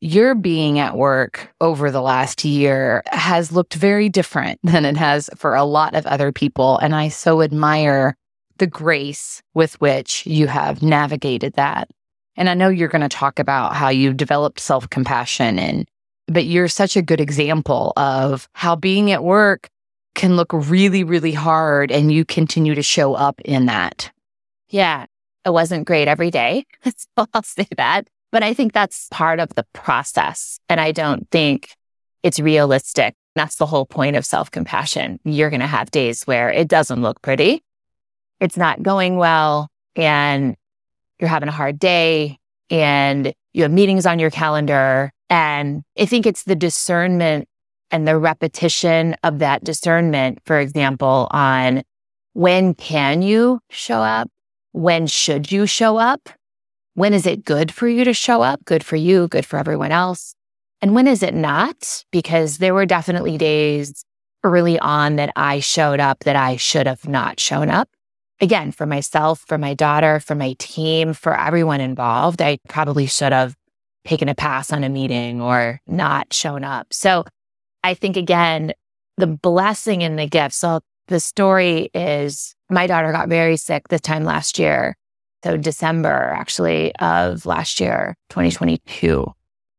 Your 0.00 0.34
being 0.34 0.78
at 0.78 0.96
work 0.96 1.48
over 1.60 1.90
the 1.90 2.02
last 2.02 2.44
year 2.44 3.02
has 3.06 3.50
looked 3.50 3.74
very 3.74 4.10
different 4.10 4.60
than 4.62 4.84
it 4.84 4.96
has 4.96 5.30
for 5.36 5.54
a 5.54 5.64
lot 5.64 5.94
of 5.94 6.06
other 6.06 6.32
people. 6.32 6.78
And 6.78 6.94
I 6.94 7.08
so 7.08 7.40
admire 7.40 8.14
the 8.58 8.66
grace 8.66 9.42
with 9.54 9.80
which 9.80 10.26
you 10.26 10.46
have 10.46 10.82
navigated 10.82 11.54
that. 11.54 11.90
And 12.36 12.50
I 12.50 12.54
know 12.54 12.68
you're 12.68 12.88
going 12.88 13.02
to 13.02 13.08
talk 13.08 13.38
about 13.38 13.74
how 13.74 13.88
you've 13.88 14.16
developed 14.16 14.60
self 14.60 14.88
compassion 14.90 15.58
and, 15.58 15.88
but 16.26 16.44
you're 16.44 16.68
such 16.68 16.96
a 16.96 17.02
good 17.02 17.20
example 17.20 17.92
of 17.96 18.48
how 18.52 18.76
being 18.76 19.10
at 19.12 19.24
work 19.24 19.68
can 20.14 20.36
look 20.36 20.52
really, 20.52 21.04
really 21.04 21.32
hard 21.32 21.90
and 21.90 22.12
you 22.12 22.24
continue 22.24 22.74
to 22.74 22.82
show 22.82 23.14
up 23.14 23.40
in 23.42 23.66
that. 23.66 24.10
Yeah. 24.68 25.06
It 25.44 25.50
wasn't 25.50 25.86
great 25.86 26.08
every 26.08 26.30
day. 26.30 26.66
So 27.16 27.26
I'll 27.32 27.42
say 27.42 27.68
that. 27.76 28.08
But 28.32 28.42
I 28.42 28.52
think 28.52 28.72
that's 28.72 29.08
part 29.10 29.40
of 29.40 29.54
the 29.54 29.64
process. 29.72 30.58
And 30.68 30.80
I 30.80 30.92
don't 30.92 31.30
think 31.30 31.74
it's 32.22 32.40
realistic. 32.40 33.14
That's 33.34 33.56
the 33.56 33.66
whole 33.66 33.86
point 33.86 34.16
of 34.16 34.24
self 34.24 34.50
compassion. 34.50 35.20
You're 35.24 35.50
going 35.50 35.60
to 35.60 35.66
have 35.66 35.90
days 35.90 36.24
where 36.24 36.50
it 36.50 36.68
doesn't 36.68 37.00
look 37.00 37.22
pretty 37.22 37.62
it's 38.40 38.56
not 38.56 38.82
going 38.82 39.16
well 39.16 39.68
and 39.94 40.56
you're 41.18 41.30
having 41.30 41.48
a 41.48 41.52
hard 41.52 41.78
day 41.78 42.38
and 42.70 43.32
you 43.52 43.62
have 43.62 43.72
meetings 43.72 44.06
on 44.06 44.18
your 44.18 44.30
calendar. 44.30 45.12
And 45.28 45.82
I 45.98 46.06
think 46.06 46.26
it's 46.26 46.44
the 46.44 46.54
discernment 46.54 47.48
and 47.90 48.06
the 48.06 48.18
repetition 48.18 49.16
of 49.22 49.38
that 49.40 49.64
discernment, 49.64 50.38
for 50.44 50.58
example, 50.58 51.28
on 51.30 51.82
when 52.32 52.74
can 52.74 53.22
you 53.22 53.60
show 53.70 54.00
up? 54.00 54.28
When 54.72 55.06
should 55.06 55.50
you 55.50 55.66
show 55.66 55.96
up? 55.96 56.28
When 56.94 57.12
is 57.12 57.26
it 57.26 57.44
good 57.44 57.72
for 57.72 57.88
you 57.88 58.04
to 58.04 58.12
show 58.12 58.42
up? 58.42 58.64
Good 58.64 58.84
for 58.84 58.96
you, 58.96 59.28
good 59.28 59.46
for 59.46 59.58
everyone 59.58 59.92
else. 59.92 60.34
And 60.82 60.94
when 60.94 61.06
is 61.06 61.22
it 61.22 61.34
not? 61.34 62.04
Because 62.10 62.58
there 62.58 62.74
were 62.74 62.86
definitely 62.86 63.38
days 63.38 64.04
early 64.44 64.78
on 64.78 65.16
that 65.16 65.32
I 65.34 65.60
showed 65.60 66.00
up 66.00 66.20
that 66.20 66.36
I 66.36 66.56
should 66.56 66.86
have 66.86 67.08
not 67.08 67.40
shown 67.40 67.70
up 67.70 67.88
again, 68.40 68.72
for 68.72 68.86
myself, 68.86 69.40
for 69.46 69.58
my 69.58 69.74
daughter, 69.74 70.20
for 70.20 70.34
my 70.34 70.54
team, 70.58 71.12
for 71.12 71.38
everyone 71.38 71.80
involved, 71.80 72.42
I 72.42 72.58
probably 72.68 73.06
should 73.06 73.32
have 73.32 73.56
taken 74.06 74.28
a 74.28 74.34
pass 74.34 74.72
on 74.72 74.84
a 74.84 74.88
meeting 74.88 75.40
or 75.40 75.80
not 75.86 76.32
shown 76.32 76.64
up. 76.64 76.86
So 76.92 77.24
I 77.82 77.94
think, 77.94 78.16
again, 78.16 78.72
the 79.16 79.26
blessing 79.26 80.02
and 80.02 80.18
the 80.18 80.26
gift. 80.26 80.54
So 80.54 80.80
the 81.08 81.20
story 81.20 81.90
is 81.94 82.54
my 82.70 82.86
daughter 82.86 83.12
got 83.12 83.28
very 83.28 83.56
sick 83.56 83.88
this 83.88 84.00
time 84.00 84.24
last 84.24 84.58
year. 84.58 84.96
So 85.44 85.56
December, 85.56 86.32
actually, 86.36 86.94
of 86.96 87.46
last 87.46 87.80
year, 87.80 88.16
2022. 88.30 89.26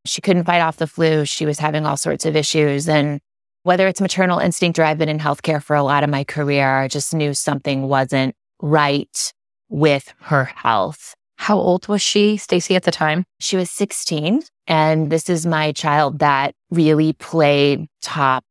She 0.06 0.22
couldn't 0.22 0.46
fight 0.46 0.62
off 0.62 0.78
the 0.78 0.88
flu. 0.88 1.26
She 1.26 1.46
was 1.46 1.60
having 1.60 1.86
all 1.86 1.98
sorts 1.98 2.26
of 2.26 2.36
issues. 2.36 2.88
And 2.88 3.20
whether 3.64 3.88
it's 3.88 4.00
maternal 4.00 4.40
instinct 4.40 4.80
or 4.80 4.84
I've 4.84 4.98
been 4.98 5.10
in 5.10 5.20
healthcare 5.20 5.62
for 5.62 5.76
a 5.76 5.84
lot 5.84 6.04
of 6.04 6.10
my 6.10 6.24
career, 6.24 6.78
I 6.78 6.88
just 6.88 7.14
knew 7.14 7.34
something 7.34 7.90
wasn't 7.90 8.34
right 8.62 9.34
with 9.68 10.14
her 10.22 10.46
health. 10.46 11.16
How 11.38 11.58
old 11.58 11.88
was 11.88 12.02
she, 12.02 12.36
Stacie, 12.36 12.76
at 12.76 12.84
the 12.84 12.92
time? 12.92 13.24
She 13.40 13.56
was 13.56 13.72
16. 13.72 14.42
And 14.68 15.10
this 15.10 15.30
is 15.30 15.46
my 15.46 15.72
child 15.72 16.20
that 16.20 16.54
really 16.72 17.14
played 17.14 17.88
top 18.02 18.44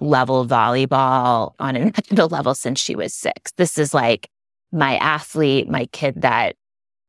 level 0.00 0.46
volleyball 0.46 1.54
on 1.58 1.76
a 1.76 1.84
national 1.86 2.28
level 2.28 2.54
since 2.54 2.80
she 2.80 2.94
was 2.94 3.12
six. 3.14 3.52
This 3.56 3.78
is 3.78 3.92
like 3.92 4.28
my 4.72 4.96
athlete, 4.96 5.68
my 5.68 5.86
kid 5.86 6.22
that 6.22 6.54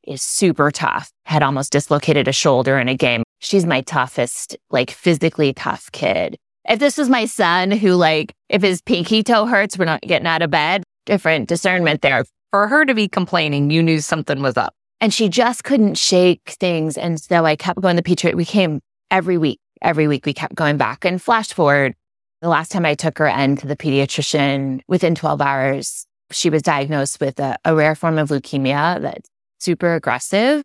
is 0.03 0.21
super 0.21 0.71
tough, 0.71 1.11
had 1.25 1.43
almost 1.43 1.71
dislocated 1.71 2.27
a 2.27 2.33
shoulder 2.33 2.79
in 2.79 2.87
a 2.87 2.95
game. 2.95 3.23
She's 3.39 3.65
my 3.65 3.81
toughest, 3.81 4.55
like 4.69 4.91
physically 4.91 5.53
tough 5.53 5.91
kid. 5.91 6.37
If 6.67 6.79
this 6.79 6.97
was 6.97 7.09
my 7.09 7.25
son 7.25 7.71
who 7.71 7.93
like, 7.93 8.33
if 8.49 8.61
his 8.61 8.81
pinky 8.81 9.21
toe 9.23 9.45
hurts, 9.45 9.77
we're 9.77 9.85
not 9.85 10.01
getting 10.01 10.27
out 10.27 10.41
of 10.41 10.49
bed, 10.49 10.83
different 11.05 11.49
discernment 11.49 12.01
there 12.01 12.23
for 12.51 12.67
her 12.67 12.85
to 12.85 12.93
be 12.93 13.07
complaining, 13.09 13.69
you 13.69 13.83
knew 13.83 13.99
something 13.99 14.41
was 14.41 14.55
up. 14.55 14.73
And 15.01 15.13
she 15.13 15.29
just 15.29 15.63
couldn't 15.63 15.95
shake 15.95 16.41
things. 16.59 16.97
And 16.97 17.19
so 17.19 17.45
I 17.45 17.55
kept 17.55 17.81
going 17.81 17.97
to 17.97 18.01
the 18.01 18.15
pediatrician. 18.15 18.35
We 18.35 18.45
came 18.45 18.81
every 19.11 19.37
week. 19.37 19.59
Every 19.81 20.07
week 20.07 20.25
we 20.25 20.33
kept 20.33 20.55
going 20.55 20.77
back 20.77 21.05
and 21.05 21.21
flash 21.21 21.49
forward. 21.49 21.95
The 22.41 22.49
last 22.49 22.71
time 22.71 22.85
I 22.85 22.95
took 22.95 23.17
her 23.17 23.27
in 23.27 23.57
to 23.57 23.67
the 23.67 23.75
pediatrician, 23.75 24.81
within 24.87 25.15
12 25.15 25.41
hours, 25.41 26.05
she 26.31 26.49
was 26.49 26.61
diagnosed 26.61 27.19
with 27.19 27.39
a, 27.39 27.57
a 27.65 27.75
rare 27.75 27.95
form 27.95 28.17
of 28.17 28.29
leukemia 28.29 29.01
that's 29.01 29.29
super 29.59 29.95
aggressive. 29.95 30.63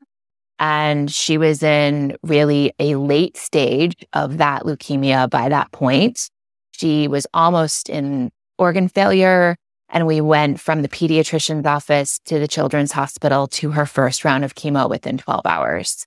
And 0.59 1.11
she 1.11 1.39
was 1.39 1.63
in 1.63 2.17
really 2.23 2.73
a 2.79 2.97
late 2.97 3.37
stage 3.37 3.95
of 4.13 4.39
that 4.39 4.63
leukemia 4.63 5.29
by 5.31 5.49
that 5.49 5.73
point. 5.73 6.29
She 6.73 7.09
was 7.09 7.27
almost 7.33 7.89
in 7.89 8.31
organ 8.59 8.89
failure. 8.89 9.57
And 9.93 10.07
we 10.07 10.21
went 10.21 10.61
from 10.61 10.83
the 10.83 10.89
pediatrician's 10.89 11.67
office 11.67 12.21
to 12.27 12.39
the 12.39 12.49
children's 12.49 12.93
hospital 12.93 13.49
to 13.49 13.73
her 13.73 13.87
first 13.87 14.25
round 14.25 14.45
of 14.45 14.55
chemo 14.55 14.89
within 14.89 15.19
12 15.19 15.45
hours. 15.45 16.07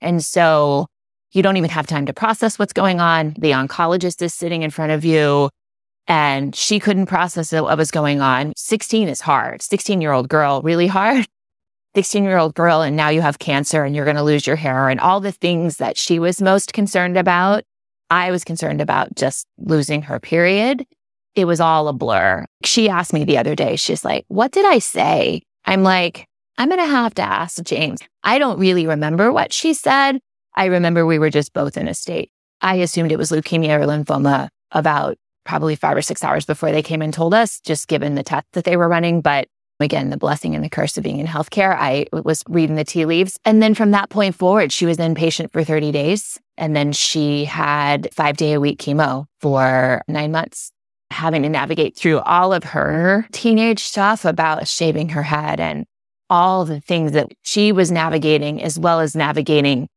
And 0.00 0.24
so 0.24 0.86
you 1.32 1.42
don't 1.42 1.56
even 1.56 1.70
have 1.70 1.86
time 1.86 2.06
to 2.06 2.12
process 2.12 2.58
what's 2.58 2.72
going 2.72 3.00
on. 3.00 3.34
The 3.38 3.50
oncologist 3.50 4.22
is 4.22 4.32
sitting 4.32 4.62
in 4.62 4.70
front 4.70 4.92
of 4.92 5.04
you 5.04 5.50
and 6.06 6.54
she 6.54 6.78
couldn't 6.78 7.06
process 7.06 7.52
what 7.52 7.76
was 7.78 7.90
going 7.90 8.20
on. 8.20 8.52
16 8.56 9.08
is 9.08 9.20
hard. 9.20 9.62
16 9.62 10.00
year 10.00 10.12
old 10.12 10.28
girl, 10.28 10.62
really 10.62 10.86
hard. 10.86 11.26
16 11.96 12.24
year 12.24 12.38
old 12.38 12.54
girl, 12.54 12.82
and 12.82 12.96
now 12.96 13.08
you 13.08 13.20
have 13.20 13.38
cancer 13.38 13.84
and 13.84 13.94
you're 13.94 14.04
going 14.04 14.16
to 14.16 14.22
lose 14.22 14.46
your 14.46 14.56
hair 14.56 14.88
and 14.88 15.00
all 15.00 15.20
the 15.20 15.32
things 15.32 15.76
that 15.76 15.96
she 15.96 16.18
was 16.18 16.42
most 16.42 16.72
concerned 16.72 17.16
about. 17.16 17.64
I 18.10 18.30
was 18.30 18.44
concerned 18.44 18.80
about 18.80 19.14
just 19.14 19.46
losing 19.58 20.02
her 20.02 20.20
period. 20.20 20.86
It 21.34 21.46
was 21.46 21.60
all 21.60 21.88
a 21.88 21.92
blur. 21.92 22.44
She 22.64 22.88
asked 22.88 23.12
me 23.12 23.24
the 23.24 23.38
other 23.38 23.54
day, 23.54 23.76
she's 23.76 24.04
like, 24.04 24.24
What 24.28 24.52
did 24.52 24.66
I 24.66 24.78
say? 24.78 25.42
I'm 25.64 25.82
like, 25.82 26.26
I'm 26.58 26.68
going 26.68 26.80
to 26.80 26.86
have 26.86 27.14
to 27.14 27.22
ask 27.22 27.62
James. 27.64 28.00
I 28.22 28.38
don't 28.38 28.58
really 28.58 28.86
remember 28.86 29.32
what 29.32 29.52
she 29.52 29.74
said. 29.74 30.20
I 30.54 30.66
remember 30.66 31.04
we 31.04 31.18
were 31.18 31.30
just 31.30 31.52
both 31.52 31.76
in 31.76 31.88
a 31.88 31.94
state. 31.94 32.30
I 32.60 32.76
assumed 32.76 33.10
it 33.10 33.18
was 33.18 33.30
leukemia 33.30 33.80
or 33.80 33.86
lymphoma 33.86 34.48
about 34.70 35.16
probably 35.44 35.76
five 35.76 35.96
or 35.96 36.02
six 36.02 36.24
hours 36.24 36.46
before 36.46 36.72
they 36.72 36.82
came 36.82 37.02
and 37.02 37.12
told 37.12 37.34
us, 37.34 37.60
just 37.60 37.88
given 37.88 38.14
the 38.14 38.22
test 38.22 38.46
that 38.52 38.64
they 38.64 38.76
were 38.76 38.88
running. 38.88 39.20
But 39.20 39.48
again, 39.80 40.10
the 40.10 40.16
blessing 40.16 40.54
and 40.54 40.64
the 40.64 40.70
curse 40.70 40.96
of 40.96 41.04
being 41.04 41.18
in 41.18 41.26
healthcare, 41.26 41.76
I 41.76 42.06
was 42.12 42.42
reading 42.48 42.76
the 42.76 42.84
tea 42.84 43.04
leaves. 43.04 43.38
And 43.44 43.62
then 43.62 43.74
from 43.74 43.90
that 43.90 44.10
point 44.10 44.34
forward, 44.34 44.72
she 44.72 44.86
was 44.86 44.98
inpatient 44.98 45.52
for 45.52 45.64
30 45.64 45.92
days. 45.92 46.38
And 46.56 46.74
then 46.74 46.92
she 46.92 47.44
had 47.44 48.08
five 48.14 48.36
day 48.36 48.52
a 48.52 48.60
week 48.60 48.78
chemo 48.78 49.26
for 49.40 50.02
nine 50.08 50.32
months, 50.32 50.70
having 51.10 51.42
to 51.42 51.48
navigate 51.48 51.96
through 51.96 52.18
all 52.20 52.52
of 52.52 52.64
her 52.64 53.26
teenage 53.32 53.80
stuff 53.80 54.24
about 54.24 54.66
shaving 54.68 55.10
her 55.10 55.22
head 55.22 55.60
and 55.60 55.84
all 56.30 56.64
the 56.64 56.80
things 56.80 57.12
that 57.12 57.32
she 57.42 57.72
was 57.72 57.92
navigating, 57.92 58.62
as 58.62 58.78
well 58.78 59.00
as 59.00 59.14
navigating 59.14 59.88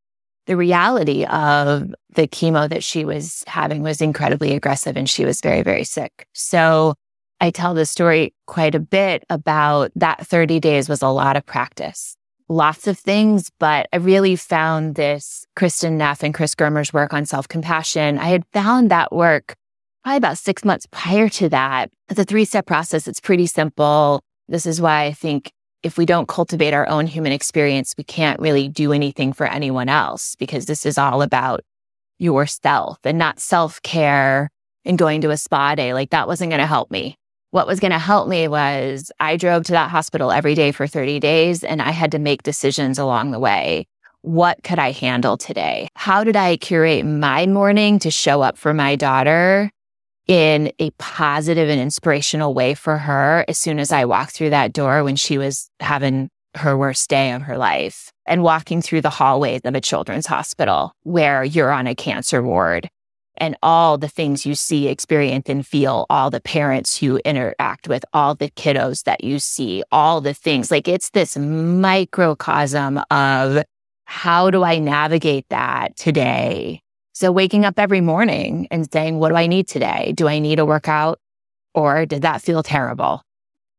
the 0.46 0.58
reality 0.58 1.26
of 1.26 1.94
the 2.16 2.28
chemo 2.28 2.70
that 2.70 2.84
she 2.84 3.06
was 3.06 3.44
having 3.48 3.84
was 3.84 4.02
incredibly 4.02 4.54
aggressive 4.54 4.98
and 4.98 5.10
she 5.10 5.26
was 5.26 5.42
very, 5.42 5.62
very 5.62 5.84
sick. 5.84 6.26
So 6.34 6.96
I 7.40 7.52
tell 7.52 7.74
the 7.74 7.86
story 7.86 8.34
quite 8.48 8.74
a 8.74 8.80
bit 8.80 9.24
about 9.30 9.92
that 9.96 10.26
30 10.26 10.60
days 10.60 10.90
was 10.90 11.02
a 11.02 11.10
lot 11.10 11.36
of 11.36 11.46
practice, 11.46 12.16
lots 12.50 12.88
of 12.88 12.98
things, 12.98 13.52
but 13.60 13.88
I 13.94 13.98
really 13.98 14.36
found 14.36 14.96
this 14.96 15.46
Kristin 15.56 15.94
Neff 15.94 16.24
and 16.24 16.34
Chris 16.34 16.56
Germer's 16.56 16.94
work 16.94 17.14
on 17.14 17.26
self 17.26 17.48
compassion. 17.48 18.18
I 18.18 18.28
had 18.28 18.44
found 18.54 18.90
that 18.90 19.12
work 19.12 19.56
probably 20.08 20.18
about 20.20 20.38
six 20.38 20.64
months 20.64 20.88
prior 20.90 21.28
to 21.28 21.50
that. 21.50 21.92
It's 22.08 22.18
a 22.18 22.24
three 22.24 22.46
step 22.46 22.66
process. 22.66 23.10
It's 23.10 23.20
pretty 23.20 23.46
simple. 23.46 24.22
This 24.48 24.66
is 24.66 24.80
why 24.80 25.04
I 25.04 25.12
think 25.12 25.52
if 25.84 25.98
we 25.98 26.06
don't 26.06 26.30
cultivate 26.30 26.74
our 26.74 26.88
own 26.88 27.08
human 27.08 27.34
experience, 27.34 27.94
we 27.98 28.06
can't 28.06 28.40
really 28.40 28.70
do 28.70 28.94
anything 28.94 29.34
for 29.34 29.46
anyone 29.46 29.90
else 29.90 30.38
because 30.40 30.66
this 30.66 30.86
is 30.86 30.98
all 30.98 31.22
about 31.22 31.60
yourself 32.20 33.00
and 33.04 33.18
not 33.18 33.42
self 33.42 33.82
care 33.82 34.50
and 34.86 34.98
going 34.98 35.20
to 35.20 35.30
a 35.32 35.36
spa 35.36 35.76
day. 35.76 35.94
Like 35.94 36.12
that 36.12 36.26
wasn't 36.26 36.52
going 36.52 36.62
to 36.62 36.68
help 36.68 36.90
me. 36.90 37.18
What 37.52 37.68
was 37.68 37.82
going 37.82 37.92
to 37.92 38.00
help 38.00 38.30
me 38.30 38.48
was 38.48 39.12
I 39.20 39.36
drove 39.36 39.66
to 39.66 39.74
that 39.74 39.92
hospital 39.92 40.32
every 40.32 40.56
day 40.56 40.72
for 40.72 40.88
30 40.88 41.20
days 41.20 41.66
and 41.66 41.82
I 41.82 41.92
had 41.92 42.14
to 42.14 42.20
make 42.20 42.44
decisions 42.44 42.98
along 42.98 43.32
the 43.32 43.40
way. 43.40 43.86
What 44.22 44.64
could 44.64 44.80
I 44.80 44.92
handle 44.92 45.36
today? 45.36 45.90
How 45.96 46.24
did 46.24 46.38
I 46.38 46.56
curate 46.56 47.06
my 47.06 47.46
morning 47.46 48.00
to 48.00 48.10
show 48.10 48.42
up 48.42 48.58
for 48.58 48.74
my 48.74 48.96
daughter 48.96 49.70
in 50.28 50.72
a 50.80 50.90
positive 50.92 51.70
and 51.70 51.80
inspirational 51.80 52.54
way 52.54 52.74
for 52.74 52.98
her 52.98 53.46
as 53.48 53.58
soon 53.58 53.80
as 53.80 53.92
I 53.92 54.06
walked 54.06 54.34
through 54.34 54.50
that 54.50 54.74
door 54.74 55.04
when 55.04 55.16
she 55.16 55.38
was 55.38 55.70
having 55.80 56.30
her 56.56 56.78
worst 56.78 57.10
day 57.10 57.32
of 57.32 57.44
her 57.44 57.58
life 57.58 58.12
and 58.26 58.44
walking 58.44 58.82
through 58.82 59.02
the 59.02 59.10
hallways 59.10 59.62
of 59.64 59.76
a 59.76 59.82
children's 59.82 60.26
hospital 60.26 60.92
where 61.04 61.44
you're 61.44 61.72
on 61.72 61.88
a 61.88 61.96
cancer 61.96 62.42
ward 62.42 62.90
and 63.38 63.56
all 63.62 63.98
the 63.98 64.08
things 64.08 64.46
you 64.46 64.56
see, 64.56 64.88
experience, 64.88 65.48
and 65.48 65.66
feel, 65.66 66.08
all 66.10 66.32
the 66.32 66.42
parents 66.42 67.02
you 67.02 67.18
interact 67.18 67.88
with, 67.88 68.04
all 68.12 68.34
the 68.34 68.50
kiddos 68.50 69.04
that 69.04 69.24
you 69.24 69.38
see, 69.38 69.84
all 69.92 70.22
the 70.22 70.34
things. 70.34 70.72
Like 70.72 70.88
it's 70.88 71.12
this 71.12 71.38
microcosm 71.38 73.00
of 73.12 73.64
how 74.06 74.50
do 74.50 74.64
I 74.64 74.80
navigate 74.80 75.46
that 75.50 75.96
today 75.96 76.82
so 77.18 77.32
waking 77.32 77.66
up 77.66 77.80
every 77.80 78.00
morning 78.00 78.68
and 78.70 78.92
saying, 78.92 79.18
what 79.18 79.30
do 79.30 79.36
I 79.36 79.48
need 79.48 79.68
today? 79.68 80.14
Do 80.16 80.28
I 80.28 80.38
need 80.38 80.60
a 80.60 80.66
workout 80.66 81.20
or 81.74 82.06
did 82.06 82.22
that 82.22 82.44
feel 82.44 82.62
terrible? 82.62 83.24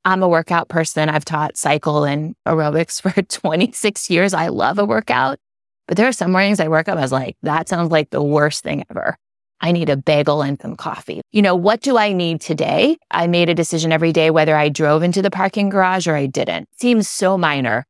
I'm 0.05 0.25
a 0.25 0.29
workout 0.29 0.69
person. 0.69 1.09
I've 1.09 1.25
taught 1.25 1.57
cycle 1.57 2.03
and 2.03 2.35
aerobics 2.49 3.01
for 3.15 3.23
26 3.23 4.11
years. 4.11 4.35
I 4.35 4.49
love 4.49 4.81
a 4.81 4.85
workout, 4.85 5.39
but 5.87 5.97
there 5.97 6.09
are 6.09 6.13
some 6.13 6.33
mornings 6.33 6.59
I 6.59 6.67
wake 6.67 6.89
up, 6.89 6.99
I 6.99 7.03
was 7.03 7.13
like, 7.13 7.37
that 7.43 7.69
sounds 7.69 7.93
like 7.93 8.11
the 8.11 8.23
worst 8.23 8.65
thing 8.65 8.85
ever. 8.91 9.17
I 9.61 9.71
need 9.71 9.89
a 9.89 9.97
bagel 9.97 10.43
and 10.43 10.61
some 10.61 10.75
coffee. 10.75 11.21
You 11.31 11.43
know, 11.43 11.55
what 11.55 11.81
do 11.81 11.97
I 11.97 12.13
need 12.13 12.41
today? 12.41 12.97
I 13.11 13.29
made 13.29 13.49
a 13.49 13.55
decision 13.55 13.93
every 13.93 14.13
day 14.13 14.31
whether 14.31 14.57
I 14.57 14.69
drove 14.69 15.05
into 15.05 15.23
the 15.23 15.31
parking 15.31 15.69
garage 15.69 16.09
or 16.09 16.17
I 16.17 16.27
didn't. 16.27 16.69
Seems 16.81 17.09
so 17.09 17.39
minor, 17.39 17.85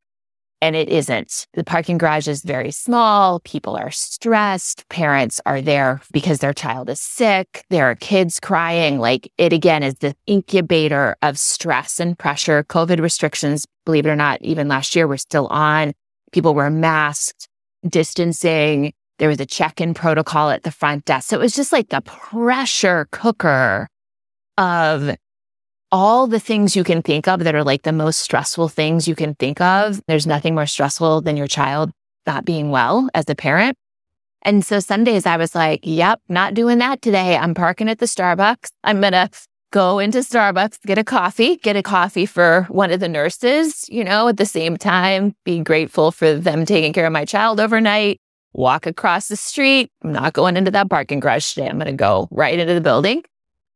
and 0.60 0.74
it 0.74 0.88
isn't. 0.88 1.46
The 1.54 1.64
parking 1.64 1.98
garage 1.98 2.28
is 2.28 2.42
very 2.42 2.70
small. 2.70 3.40
People 3.40 3.76
are 3.76 3.90
stressed. 3.90 4.88
Parents 4.88 5.40
are 5.46 5.60
there 5.60 6.00
because 6.12 6.38
their 6.38 6.52
child 6.52 6.88
is 6.90 7.00
sick. 7.00 7.64
There 7.70 7.90
are 7.90 7.94
kids 7.94 8.40
crying. 8.40 8.98
Like 8.98 9.32
it 9.38 9.52
again 9.52 9.82
is 9.82 9.94
the 9.96 10.14
incubator 10.26 11.16
of 11.22 11.38
stress 11.38 12.00
and 12.00 12.18
pressure. 12.18 12.64
COVID 12.64 13.00
restrictions, 13.00 13.66
believe 13.84 14.06
it 14.06 14.10
or 14.10 14.16
not, 14.16 14.42
even 14.42 14.68
last 14.68 14.96
year 14.96 15.06
were 15.06 15.16
still 15.16 15.46
on. 15.48 15.92
People 16.32 16.54
were 16.54 16.70
masked, 16.70 17.48
distancing. 17.88 18.92
There 19.18 19.28
was 19.28 19.40
a 19.40 19.46
check 19.46 19.80
in 19.80 19.94
protocol 19.94 20.50
at 20.50 20.62
the 20.62 20.70
front 20.70 21.04
desk. 21.04 21.28
So 21.28 21.36
it 21.36 21.42
was 21.42 21.54
just 21.54 21.72
like 21.72 21.88
the 21.88 22.02
pressure 22.02 23.08
cooker 23.10 23.88
of 24.56 25.16
all 25.90 26.26
the 26.26 26.40
things 26.40 26.76
you 26.76 26.84
can 26.84 27.02
think 27.02 27.26
of 27.28 27.40
that 27.40 27.54
are 27.54 27.64
like 27.64 27.82
the 27.82 27.92
most 27.92 28.18
stressful 28.20 28.68
things 28.68 29.08
you 29.08 29.14
can 29.14 29.34
think 29.34 29.60
of. 29.60 30.00
There's 30.06 30.26
nothing 30.26 30.54
more 30.54 30.66
stressful 30.66 31.22
than 31.22 31.36
your 31.36 31.46
child 31.46 31.90
not 32.26 32.44
being 32.44 32.70
well 32.70 33.08
as 33.14 33.24
a 33.28 33.34
parent. 33.34 33.76
And 34.42 34.64
so 34.64 34.80
some 34.80 35.02
days 35.02 35.26
I 35.26 35.36
was 35.36 35.54
like, 35.54 35.80
yep, 35.82 36.20
not 36.28 36.54
doing 36.54 36.78
that 36.78 37.02
today. 37.02 37.36
I'm 37.36 37.54
parking 37.54 37.88
at 37.88 37.98
the 37.98 38.06
Starbucks. 38.06 38.70
I'm 38.84 39.00
going 39.00 39.12
to 39.12 39.30
go 39.70 39.98
into 39.98 40.18
Starbucks, 40.18 40.80
get 40.86 40.98
a 40.98 41.04
coffee, 41.04 41.56
get 41.56 41.76
a 41.76 41.82
coffee 41.82 42.26
for 42.26 42.66
one 42.68 42.90
of 42.90 43.00
the 43.00 43.08
nurses, 43.08 43.88
you 43.88 44.04
know, 44.04 44.28
at 44.28 44.36
the 44.36 44.46
same 44.46 44.76
time, 44.76 45.34
be 45.44 45.60
grateful 45.60 46.10
for 46.10 46.34
them 46.34 46.64
taking 46.64 46.92
care 46.92 47.06
of 47.06 47.12
my 47.12 47.24
child 47.24 47.60
overnight, 47.60 48.20
walk 48.52 48.86
across 48.86 49.28
the 49.28 49.36
street. 49.36 49.90
I'm 50.02 50.12
not 50.12 50.32
going 50.32 50.56
into 50.56 50.70
that 50.70 50.88
parking 50.88 51.20
garage 51.20 51.54
today. 51.54 51.68
I'm 51.68 51.78
going 51.78 51.86
to 51.86 51.92
go 51.92 52.28
right 52.30 52.58
into 52.58 52.74
the 52.74 52.80
building. 52.80 53.24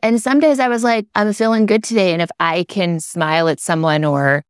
And 0.03 0.21
some 0.21 0.41
days 0.41 0.59
I 0.59 0.69
was 0.69 0.83
like, 0.83 1.07
I'm 1.15 1.33
feeling 1.33 1.67
good 1.67 1.85
today. 1.85 2.13
And 2.13 2.21
if 2.21 2.31
I 2.41 2.65
can 2.65 2.99
smile 2.99 3.49
at 3.49 3.61
someone 3.61 4.05
or 4.05 4.45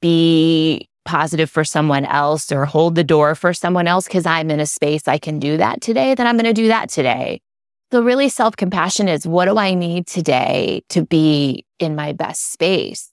be 0.00 0.88
positive 1.04 1.50
for 1.50 1.64
someone 1.64 2.06
else 2.06 2.50
or 2.50 2.64
hold 2.64 2.94
the 2.94 3.04
door 3.04 3.34
for 3.34 3.52
someone 3.52 3.86
else 3.86 4.06
because 4.06 4.24
I'm 4.24 4.50
in 4.50 4.60
a 4.60 4.66
space 4.66 5.06
I 5.06 5.18
can 5.18 5.38
do 5.38 5.58
that 5.58 5.82
today, 5.82 6.14
then 6.14 6.26
I'm 6.26 6.36
going 6.36 6.46
to 6.46 6.54
do 6.54 6.68
that 6.68 6.88
today. 6.88 7.42
So, 7.92 8.02
really, 8.02 8.28
self 8.28 8.56
compassion 8.56 9.06
is 9.06 9.26
what 9.26 9.44
do 9.44 9.58
I 9.58 9.74
need 9.74 10.06
today 10.06 10.82
to 10.88 11.04
be 11.04 11.64
in 11.78 11.94
my 11.94 12.12
best 12.12 12.52
space? 12.52 13.12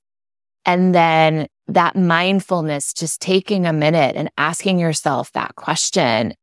And 0.65 0.95
then 0.95 1.47
that 1.67 1.95
mindfulness, 1.95 2.93
just 2.93 3.21
taking 3.21 3.65
a 3.65 3.73
minute 3.73 4.15
and 4.15 4.31
asking 4.37 4.79
yourself 4.79 5.31
that 5.33 5.55
question. 5.55 6.33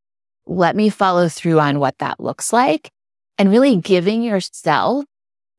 Let 0.47 0.76
me 0.76 0.88
follow 0.88 1.28
through 1.28 1.61
on 1.61 1.78
what 1.78 1.99
that 1.99 2.21
looks 2.21 2.52
like 2.52 2.90
and 3.38 3.50
really 3.50 3.76
giving 3.76 4.23
yourself 4.23 5.05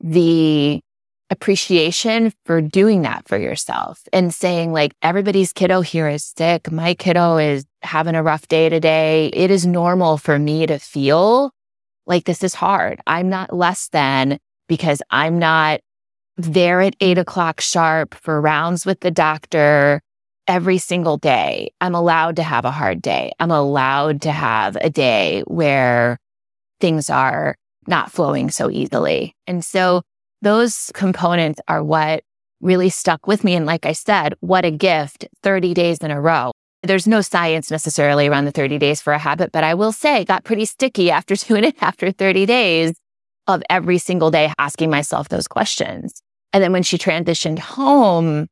the 0.02 0.82
appreciation 1.30 2.34
for 2.46 2.62
doing 2.62 3.04
that 3.04 3.28
for 3.28 3.38
yourself 3.38 4.02
and 4.12 4.34
saying 4.34 4.74
like 4.74 4.94
everybody's 5.02 5.54
kiddo 5.54 5.82
here 5.82 6.08
is 6.08 6.34
sick. 6.38 6.72
My 6.72 6.96
kiddo 6.96 7.38
is 7.38 7.66
having 7.84 8.16
a 8.16 8.24
rough 8.24 8.48
day 8.48 8.70
today. 8.70 9.28
It 9.34 9.52
is 9.52 9.66
normal 9.66 10.18
for 10.18 10.40
me 10.40 10.66
to 10.66 10.80
feel 10.80 11.52
like 12.08 12.26
this 12.26 12.44
is 12.44 12.56
hard. 12.56 13.00
I'm 13.06 13.30
not 13.30 13.54
less 13.54 13.90
than 13.90 14.40
because 14.68 15.02
I'm 15.12 15.38
not 15.38 15.82
there 16.38 16.82
at 16.82 16.96
eight 17.00 17.18
o'clock 17.18 17.62
sharp 17.62 18.16
for 18.16 18.42
rounds 18.42 18.86
with 18.86 19.02
the 19.02 19.12
doctor 19.12 20.02
every 20.48 20.80
single 20.80 21.18
day. 21.18 21.72
I'm 21.80 21.94
allowed 21.94 22.38
to 22.38 22.44
have 22.44 22.66
a 22.66 22.72
hard 22.72 23.02
day. 23.02 23.34
I'm 23.40 23.52
allowed 23.52 24.24
to 24.24 24.32
have 24.32 24.78
a 24.82 24.90
day 24.90 25.44
where 25.46 26.18
things 26.80 27.10
are 27.10 27.56
not 27.88 28.12
flowing 28.12 28.50
so 28.50 28.70
easily. 28.70 29.36
And 29.48 29.64
so 29.64 30.02
those 30.42 30.92
components 30.94 31.60
are 31.68 31.84
what 31.84 32.24
really 32.62 32.90
stuck 32.90 33.28
with 33.28 33.44
me. 33.44 33.56
And 33.56 33.66
like 33.66 33.86
I 33.86 33.94
said, 33.94 34.34
what 34.42 34.66
a 34.66 34.72
gift 34.72 35.28
30 35.44 35.74
days 35.74 36.00
in 36.00 36.12
a 36.12 36.20
row. 36.20 36.52
There's 36.84 37.08
no 37.08 37.22
science 37.22 37.72
necessarily 37.72 38.28
around 38.28 38.46
the 38.46 38.52
30 38.52 38.78
days 38.78 39.02
for 39.02 39.12
a 39.14 39.18
habit, 39.18 39.52
but 39.52 39.64
I 39.64 39.74
will 39.74 39.92
say 39.92 40.22
it 40.22 40.28
got 40.28 40.44
pretty 40.44 40.66
sticky 40.66 41.12
after 41.12 41.36
doing 41.36 41.64
it 41.64 41.76
after 41.82 42.12
30 42.12 42.46
days 42.46 42.94
of 43.48 43.64
every 43.70 43.98
single 43.98 44.32
day 44.32 44.52
asking 44.60 44.90
myself 44.90 45.30
those 45.30 45.48
questions. 45.48 46.22
And 46.54 46.64
then 46.64 46.72
when 46.72 46.84
she 46.84 46.98
transitioned 46.98 47.60
home, 47.60 48.48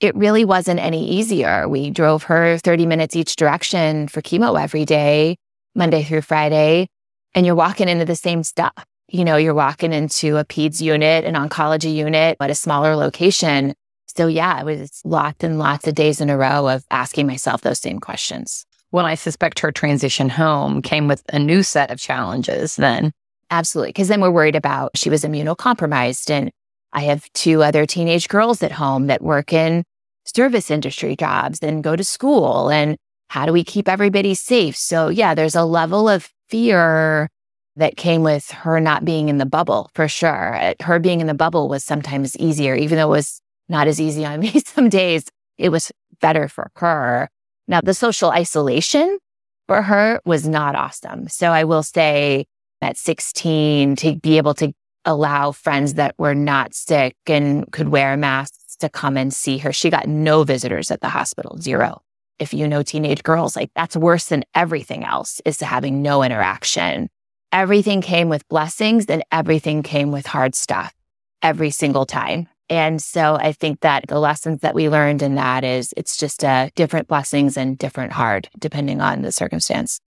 it 0.00 0.14
really 0.14 0.44
wasn't 0.44 0.80
any 0.80 1.08
easier. 1.08 1.68
We 1.68 1.90
drove 1.90 2.24
her 2.24 2.58
30 2.58 2.86
minutes 2.86 3.16
each 3.16 3.36
direction 3.36 4.08
for 4.08 4.20
chemo 4.20 4.60
every 4.60 4.84
day, 4.84 5.36
Monday 5.74 6.02
through 6.02 6.22
Friday. 6.22 6.88
And 7.36 7.44
you're 7.44 7.54
walking 7.54 7.88
into 7.88 8.06
the 8.06 8.16
same 8.16 8.42
stuff. 8.42 8.72
You 9.08 9.24
know, 9.24 9.36
you're 9.36 9.54
walking 9.54 9.92
into 9.92 10.38
a 10.38 10.44
PEDS 10.44 10.80
unit, 10.80 11.24
an 11.24 11.34
oncology 11.34 11.94
unit 11.94 12.38
at 12.40 12.50
a 12.50 12.54
smaller 12.54 12.96
location. 12.96 13.74
So 14.06 14.26
yeah, 14.26 14.58
it 14.58 14.64
was 14.64 15.00
lots 15.04 15.44
and 15.44 15.58
lots 15.58 15.86
of 15.86 15.94
days 15.94 16.20
in 16.20 16.30
a 16.30 16.36
row 16.36 16.66
of 16.66 16.84
asking 16.90 17.26
myself 17.26 17.60
those 17.60 17.78
same 17.78 18.00
questions. 18.00 18.64
Well, 18.90 19.04
I 19.04 19.14
suspect 19.14 19.58
her 19.58 19.70
transition 19.70 20.30
home 20.30 20.80
came 20.80 21.06
with 21.06 21.22
a 21.30 21.38
new 21.38 21.62
set 21.62 21.90
of 21.90 22.00
challenges 22.00 22.76
then. 22.76 23.12
Absolutely. 23.50 23.90
Because 23.90 24.08
then 24.08 24.22
we're 24.22 24.30
worried 24.30 24.56
about 24.56 24.96
she 24.96 25.10
was 25.10 25.22
immunocompromised. 25.22 26.30
And 26.30 26.50
I 26.92 27.02
have 27.02 27.30
two 27.34 27.62
other 27.62 27.84
teenage 27.84 28.28
girls 28.28 28.62
at 28.62 28.72
home 28.72 29.08
that 29.08 29.22
work 29.22 29.52
in 29.52 29.84
service 30.24 30.70
industry 30.70 31.14
jobs 31.14 31.58
and 31.60 31.84
go 31.84 31.94
to 31.94 32.02
school. 32.02 32.70
And 32.70 32.96
how 33.28 33.46
do 33.46 33.52
we 33.52 33.64
keep 33.64 33.88
everybody 33.88 34.34
safe? 34.34 34.76
So, 34.76 35.08
yeah, 35.08 35.34
there's 35.34 35.54
a 35.54 35.64
level 35.64 36.08
of 36.08 36.28
fear 36.48 37.28
that 37.76 37.96
came 37.96 38.22
with 38.22 38.50
her 38.50 38.80
not 38.80 39.04
being 39.04 39.28
in 39.28 39.38
the 39.38 39.46
bubble 39.46 39.90
for 39.94 40.08
sure. 40.08 40.54
Uh, 40.54 40.74
her 40.80 40.98
being 40.98 41.20
in 41.20 41.26
the 41.26 41.34
bubble 41.34 41.68
was 41.68 41.84
sometimes 41.84 42.36
easier, 42.38 42.74
even 42.74 42.96
though 42.96 43.08
it 43.08 43.16
was 43.16 43.40
not 43.68 43.86
as 43.86 44.00
easy 44.00 44.24
on 44.24 44.40
me 44.40 44.60
some 44.60 44.88
days. 44.88 45.24
It 45.58 45.70
was 45.70 45.92
better 46.20 46.48
for 46.48 46.70
her. 46.76 47.28
Now, 47.68 47.80
the 47.82 47.94
social 47.94 48.30
isolation 48.30 49.18
for 49.66 49.82
her 49.82 50.20
was 50.24 50.48
not 50.48 50.74
awesome. 50.74 51.28
So 51.28 51.50
I 51.50 51.64
will 51.64 51.82
say 51.82 52.46
at 52.80 52.96
16 52.96 53.96
to 53.96 54.16
be 54.16 54.36
able 54.36 54.54
to 54.54 54.72
allow 55.04 55.52
friends 55.52 55.94
that 55.94 56.14
were 56.18 56.34
not 56.34 56.74
sick 56.74 57.16
and 57.26 57.70
could 57.72 57.88
wear 57.88 58.16
masks 58.16 58.76
to 58.76 58.88
come 58.88 59.16
and 59.16 59.32
see 59.32 59.58
her. 59.58 59.72
She 59.72 59.90
got 59.90 60.08
no 60.08 60.44
visitors 60.44 60.90
at 60.90 61.00
the 61.00 61.08
hospital, 61.08 61.56
zero. 61.58 62.02
If 62.38 62.52
you 62.52 62.68
know 62.68 62.82
teenage 62.82 63.22
girls, 63.22 63.56
like 63.56 63.70
that's 63.74 63.96
worse 63.96 64.26
than 64.26 64.44
everything 64.54 65.04
else 65.04 65.40
is 65.44 65.60
having 65.60 66.02
no 66.02 66.22
interaction. 66.22 67.08
Everything 67.52 68.02
came 68.02 68.28
with 68.28 68.46
blessings 68.48 69.06
and 69.06 69.24
everything 69.32 69.82
came 69.82 70.12
with 70.12 70.26
hard 70.26 70.54
stuff 70.54 70.94
every 71.42 71.70
single 71.70 72.04
time. 72.04 72.48
And 72.68 73.00
so 73.00 73.36
I 73.36 73.52
think 73.52 73.80
that 73.80 74.06
the 74.08 74.18
lessons 74.18 74.60
that 74.60 74.74
we 74.74 74.88
learned 74.88 75.22
in 75.22 75.36
that 75.36 75.62
is 75.62 75.94
it's 75.96 76.16
just 76.16 76.42
uh, 76.42 76.70
different 76.74 77.08
blessings 77.08 77.56
and 77.56 77.78
different 77.78 78.12
hard 78.12 78.48
depending 78.58 79.00
on 79.00 79.22
the 79.22 79.32
circumstance. 79.32 80.00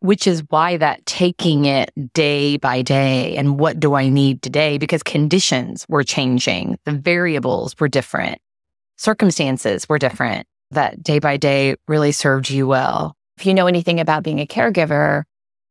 Which 0.00 0.26
is 0.26 0.42
why 0.48 0.76
that 0.78 1.06
taking 1.06 1.64
it 1.64 1.90
day 2.12 2.56
by 2.56 2.82
day 2.82 3.36
and 3.36 3.58
what 3.58 3.78
do 3.78 3.94
I 3.94 4.08
need 4.08 4.42
today? 4.42 4.76
Because 4.76 5.02
conditions 5.02 5.86
were 5.88 6.02
changing, 6.02 6.78
the 6.84 6.92
variables 6.92 7.74
were 7.78 7.88
different, 7.88 8.38
circumstances 8.96 9.88
were 9.88 9.98
different. 9.98 10.46
That 10.72 11.02
day 11.02 11.18
by 11.18 11.36
day 11.36 11.76
really 11.86 12.12
served 12.12 12.48
you 12.48 12.66
well. 12.66 13.14
If 13.36 13.44
you 13.44 13.52
know 13.52 13.66
anything 13.66 14.00
about 14.00 14.22
being 14.22 14.40
a 14.40 14.46
caregiver 14.46 15.24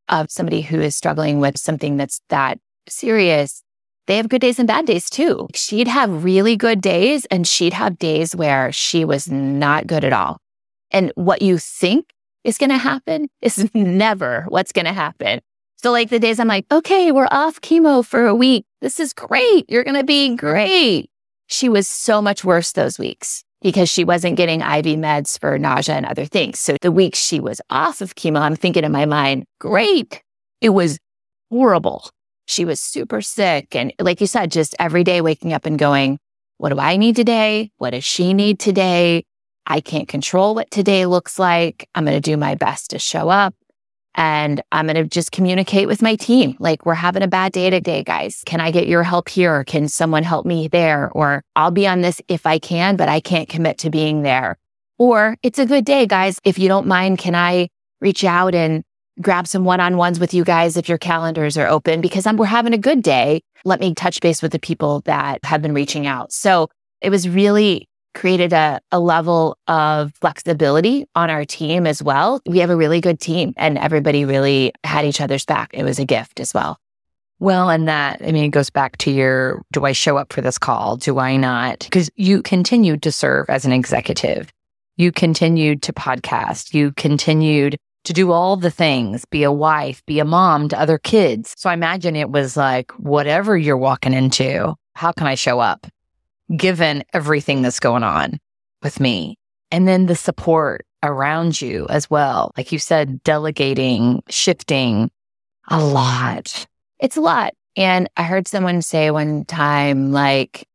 of 0.09 0.29
somebody 0.29 0.61
who 0.61 0.79
is 0.79 0.95
struggling 0.95 1.39
with 1.39 1.57
something 1.57 1.97
that's 1.97 2.21
that 2.29 2.59
serious, 2.87 3.63
they 4.05 4.17
have 4.17 4.29
good 4.29 4.41
days 4.41 4.59
and 4.59 4.67
bad 4.67 4.85
days 4.85 5.09
too. 5.09 5.47
She'd 5.55 5.87
have 5.87 6.23
really 6.23 6.55
good 6.55 6.81
days 6.81 7.25
and 7.25 7.47
she'd 7.47 7.73
have 7.73 7.97
days 7.97 8.35
where 8.35 8.71
she 8.71 9.03
was 9.03 9.27
not 9.27 9.87
good 9.87 10.03
at 10.03 10.13
all. 10.13 10.37
And 10.91 11.11
what 11.15 11.41
you 11.41 11.57
think 11.57 12.13
is 12.43 12.59
going 12.59 12.69
to 12.69 12.77
happen 12.77 13.27
is 13.41 13.69
never 13.73 14.45
what's 14.49 14.71
going 14.71 14.85
to 14.85 14.93
happen. 14.93 15.41
So, 15.77 15.91
like 15.91 16.09
the 16.09 16.19
days 16.19 16.39
I'm 16.39 16.47
like, 16.47 16.65
okay, 16.71 17.11
we're 17.11 17.27
off 17.31 17.59
chemo 17.61 18.05
for 18.05 18.27
a 18.27 18.35
week. 18.35 18.65
This 18.81 18.99
is 18.99 19.13
great. 19.13 19.65
You're 19.67 19.83
going 19.83 19.95
to 19.95 20.03
be 20.03 20.35
great. 20.35 21.09
She 21.47 21.69
was 21.69 21.87
so 21.87 22.21
much 22.21 22.43
worse 22.43 22.71
those 22.71 22.99
weeks 22.99 23.43
because 23.61 23.89
she 23.89 24.03
wasn't 24.03 24.37
getting 24.37 24.61
IV 24.61 24.97
meds 24.97 25.39
for 25.39 25.57
nausea 25.57 25.95
and 25.95 26.05
other 26.05 26.25
things. 26.25 26.59
So, 26.59 26.77
the 26.81 26.91
weeks 26.91 27.19
she 27.19 27.39
was 27.39 27.61
off 27.69 28.01
of 28.01 28.15
chemo, 28.15 28.41
I'm 28.41 28.55
thinking 28.55 28.83
in 28.83 28.91
my 28.91 29.05
mind, 29.05 29.45
great. 29.59 30.21
It 30.61 30.69
was 30.69 30.99
horrible. 31.49 32.09
She 32.45 32.65
was 32.65 32.79
super 32.79 33.21
sick. 33.21 33.75
And 33.75 33.93
like 33.99 34.21
you 34.21 34.27
said, 34.27 34.51
just 34.51 34.75
every 34.79 35.03
day 35.03 35.21
waking 35.21 35.53
up 35.53 35.65
and 35.65 35.79
going, 35.79 36.17
what 36.57 36.69
do 36.69 36.79
I 36.79 36.97
need 36.97 37.15
today? 37.15 37.71
What 37.77 37.91
does 37.91 38.03
she 38.03 38.33
need 38.33 38.59
today? 38.59 39.23
I 39.65 39.79
can't 39.79 40.07
control 40.07 40.55
what 40.55 40.69
today 40.69 41.05
looks 41.05 41.39
like. 41.39 41.87
I'm 41.95 42.05
going 42.05 42.15
to 42.15 42.21
do 42.21 42.37
my 42.37 42.55
best 42.55 42.89
to 42.91 42.99
show 42.99 43.29
up 43.29 43.53
and 44.15 44.61
I'm 44.71 44.87
going 44.87 44.95
to 44.95 45.03
just 45.05 45.31
communicate 45.31 45.87
with 45.87 46.01
my 46.01 46.15
team. 46.15 46.55
Like, 46.59 46.85
we're 46.85 46.93
having 46.93 47.23
a 47.23 47.27
bad 47.27 47.51
day 47.51 47.69
today, 47.69 48.03
guys. 48.03 48.43
Can 48.45 48.59
I 48.59 48.71
get 48.71 48.87
your 48.87 49.03
help 49.03 49.29
here? 49.29 49.63
Can 49.63 49.87
someone 49.87 50.23
help 50.23 50.45
me 50.45 50.67
there? 50.67 51.09
Or 51.11 51.43
I'll 51.55 51.71
be 51.71 51.87
on 51.87 52.01
this 52.01 52.21
if 52.27 52.45
I 52.45 52.59
can, 52.59 52.95
but 52.95 53.09
I 53.09 53.19
can't 53.19 53.49
commit 53.49 53.77
to 53.79 53.89
being 53.89 54.21
there. 54.21 54.57
Or 54.97 55.35
it's 55.43 55.59
a 55.59 55.65
good 55.65 55.85
day, 55.85 56.05
guys. 56.05 56.39
If 56.43 56.59
you 56.59 56.67
don't 56.67 56.87
mind, 56.87 57.17
can 57.17 57.35
I 57.35 57.69
reach 58.01 58.23
out 58.23 58.53
and 58.53 58.83
grab 59.21 59.47
some 59.47 59.65
one-on-ones 59.65 60.19
with 60.19 60.33
you 60.33 60.43
guys 60.43 60.77
if 60.77 60.89
your 60.89 60.97
calendars 60.97 61.57
are 61.57 61.67
open 61.67 62.01
because 62.01 62.25
I'm, 62.25 62.37
we're 62.37 62.45
having 62.45 62.73
a 62.73 62.77
good 62.77 63.03
day. 63.03 63.41
Let 63.65 63.79
me 63.79 63.93
touch 63.93 64.21
base 64.21 64.41
with 64.41 64.51
the 64.51 64.59
people 64.59 65.01
that 65.01 65.39
have 65.43 65.61
been 65.61 65.73
reaching 65.73 66.07
out. 66.07 66.31
So 66.31 66.69
it 67.01 67.09
was 67.09 67.29
really 67.29 67.87
created 68.13 68.53
a, 68.53 68.79
a 68.91 68.99
level 68.99 69.57
of 69.67 70.13
flexibility 70.15 71.05
on 71.15 71.29
our 71.29 71.45
team 71.45 71.87
as 71.87 72.01
well. 72.03 72.41
We 72.45 72.59
have 72.59 72.69
a 72.69 72.75
really 72.75 73.01
good 73.01 73.19
team 73.19 73.53
and 73.57 73.77
everybody 73.77 74.25
really 74.25 74.73
had 74.83 75.05
each 75.05 75.21
other's 75.21 75.45
back. 75.45 75.71
It 75.73 75.83
was 75.83 75.99
a 75.99 76.05
gift 76.05 76.39
as 76.39 76.53
well. 76.53 76.77
Well, 77.39 77.69
and 77.69 77.87
that, 77.87 78.21
I 78.21 78.31
mean, 78.31 78.43
it 78.43 78.49
goes 78.49 78.69
back 78.69 78.97
to 78.97 79.11
your 79.11 79.63
do 79.71 79.85
I 79.85 79.93
show 79.93 80.17
up 80.17 80.31
for 80.31 80.41
this 80.41 80.59
call? 80.59 80.97
Do 80.97 81.17
I 81.17 81.37
not? 81.37 81.79
Because 81.79 82.09
you 82.15 82.43
continued 82.43 83.01
to 83.03 83.11
serve 83.11 83.49
as 83.49 83.65
an 83.65 83.71
executive. 83.71 84.51
You 84.97 85.11
continued 85.11 85.81
to 85.83 85.93
podcast. 85.93 86.73
You 86.73 86.91
continued 86.91 87.77
to 88.03 88.13
do 88.13 88.31
all 88.31 88.57
the 88.57 88.71
things, 88.71 89.25
be 89.25 89.43
a 89.43 89.51
wife, 89.51 90.03
be 90.05 90.19
a 90.19 90.25
mom 90.25 90.69
to 90.69 90.79
other 90.79 90.97
kids. 90.97 91.53
So 91.57 91.69
I 91.69 91.73
imagine 91.73 92.15
it 92.15 92.29
was 92.29 92.57
like, 92.57 92.91
whatever 92.93 93.57
you're 93.57 93.77
walking 93.77 94.13
into, 94.13 94.75
how 94.95 95.11
can 95.11 95.27
I 95.27 95.35
show 95.35 95.59
up 95.59 95.87
given 96.55 97.03
everything 97.13 97.61
that's 97.61 97.79
going 97.79 98.03
on 98.03 98.39
with 98.83 98.99
me? 98.99 99.37
And 99.71 99.87
then 99.87 100.05
the 100.05 100.15
support 100.15 100.85
around 101.03 101.61
you 101.61 101.87
as 101.89 102.09
well. 102.09 102.51
Like 102.57 102.71
you 102.71 102.79
said, 102.79 103.23
delegating, 103.23 104.21
shifting 104.29 105.09
a 105.69 105.83
lot. 105.83 106.67
It's 106.99 107.17
a 107.17 107.21
lot. 107.21 107.53
And 107.75 108.09
I 108.17 108.23
heard 108.23 108.47
someone 108.47 108.81
say 108.81 109.11
one 109.11 109.45
time, 109.45 110.11
like, 110.11 110.67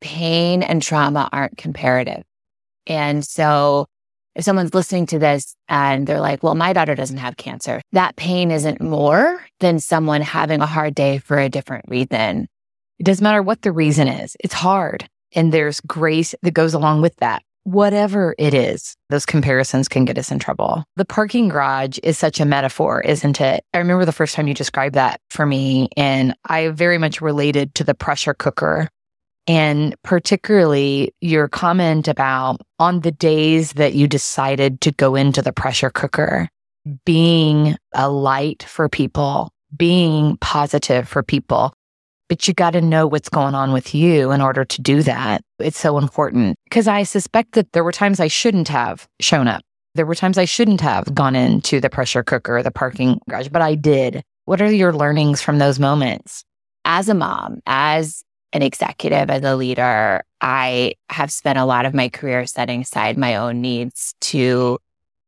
pain 0.00 0.62
and 0.62 0.82
trauma 0.82 1.28
aren't 1.32 1.56
comparative. 1.56 2.24
And 2.86 3.24
so 3.24 3.86
if 4.34 4.44
someone's 4.44 4.74
listening 4.74 5.06
to 5.06 5.18
this 5.18 5.54
and 5.68 6.06
they're 6.06 6.20
like, 6.20 6.42
well, 6.42 6.54
my 6.54 6.72
daughter 6.72 6.94
doesn't 6.94 7.18
have 7.18 7.36
cancer, 7.36 7.80
that 7.92 8.16
pain 8.16 8.50
isn't 8.50 8.80
more 8.80 9.44
than 9.60 9.78
someone 9.78 10.20
having 10.20 10.60
a 10.60 10.66
hard 10.66 10.94
day 10.94 11.18
for 11.18 11.38
a 11.38 11.48
different 11.48 11.84
reason. 11.88 12.48
It 12.98 13.04
doesn't 13.04 13.22
matter 13.22 13.42
what 13.42 13.62
the 13.62 13.72
reason 13.72 14.08
is, 14.08 14.36
it's 14.40 14.54
hard. 14.54 15.08
And 15.34 15.52
there's 15.52 15.80
grace 15.80 16.34
that 16.42 16.54
goes 16.54 16.74
along 16.74 17.02
with 17.02 17.16
that. 17.16 17.42
Whatever 17.64 18.34
it 18.38 18.54
is, 18.54 18.96
those 19.08 19.24
comparisons 19.24 19.88
can 19.88 20.04
get 20.04 20.18
us 20.18 20.32
in 20.32 20.40
trouble. 20.40 20.84
The 20.96 21.04
parking 21.04 21.48
garage 21.48 21.98
is 22.02 22.18
such 22.18 22.40
a 22.40 22.44
metaphor, 22.44 23.00
isn't 23.02 23.40
it? 23.40 23.64
I 23.72 23.78
remember 23.78 24.04
the 24.04 24.12
first 24.12 24.34
time 24.34 24.48
you 24.48 24.54
described 24.54 24.96
that 24.96 25.20
for 25.30 25.46
me, 25.46 25.88
and 25.96 26.34
I 26.46 26.68
very 26.68 26.98
much 26.98 27.20
related 27.20 27.74
to 27.76 27.84
the 27.84 27.94
pressure 27.94 28.34
cooker 28.34 28.88
and 29.46 29.94
particularly 30.02 31.14
your 31.20 31.48
comment 31.48 32.08
about 32.08 32.60
on 32.78 33.00
the 33.00 33.12
days 33.12 33.72
that 33.74 33.94
you 33.94 34.06
decided 34.06 34.80
to 34.82 34.92
go 34.92 35.14
into 35.14 35.42
the 35.42 35.52
pressure 35.52 35.90
cooker, 35.90 36.48
being 37.04 37.76
a 37.92 38.08
light 38.08 38.62
for 38.62 38.88
people, 38.88 39.50
being 39.76 40.36
positive 40.38 41.08
for 41.08 41.22
people. 41.22 41.74
But 42.32 42.48
you 42.48 42.54
got 42.54 42.70
to 42.70 42.80
know 42.80 43.06
what's 43.06 43.28
going 43.28 43.54
on 43.54 43.74
with 43.74 43.94
you 43.94 44.30
in 44.30 44.40
order 44.40 44.64
to 44.64 44.80
do 44.80 45.02
that. 45.02 45.44
It's 45.58 45.78
so 45.78 45.98
important 45.98 46.56
because 46.64 46.88
I 46.88 47.02
suspect 47.02 47.52
that 47.52 47.72
there 47.72 47.84
were 47.84 47.92
times 47.92 48.20
I 48.20 48.28
shouldn't 48.28 48.68
have 48.68 49.06
shown 49.20 49.48
up. 49.48 49.60
There 49.96 50.06
were 50.06 50.14
times 50.14 50.38
I 50.38 50.46
shouldn't 50.46 50.80
have 50.80 51.14
gone 51.14 51.36
into 51.36 51.78
the 51.78 51.90
pressure 51.90 52.22
cooker, 52.22 52.62
the 52.62 52.70
parking 52.70 53.20
garage, 53.28 53.48
but 53.48 53.60
I 53.60 53.74
did. 53.74 54.22
What 54.46 54.62
are 54.62 54.72
your 54.72 54.94
learnings 54.94 55.42
from 55.42 55.58
those 55.58 55.78
moments? 55.78 56.42
As 56.86 57.10
a 57.10 57.14
mom, 57.14 57.60
as 57.66 58.24
an 58.54 58.62
executive, 58.62 59.28
as 59.28 59.42
a 59.42 59.54
leader, 59.54 60.24
I 60.40 60.94
have 61.10 61.30
spent 61.30 61.58
a 61.58 61.66
lot 61.66 61.84
of 61.84 61.92
my 61.92 62.08
career 62.08 62.46
setting 62.46 62.80
aside 62.80 63.18
my 63.18 63.36
own 63.36 63.60
needs 63.60 64.14
to 64.22 64.78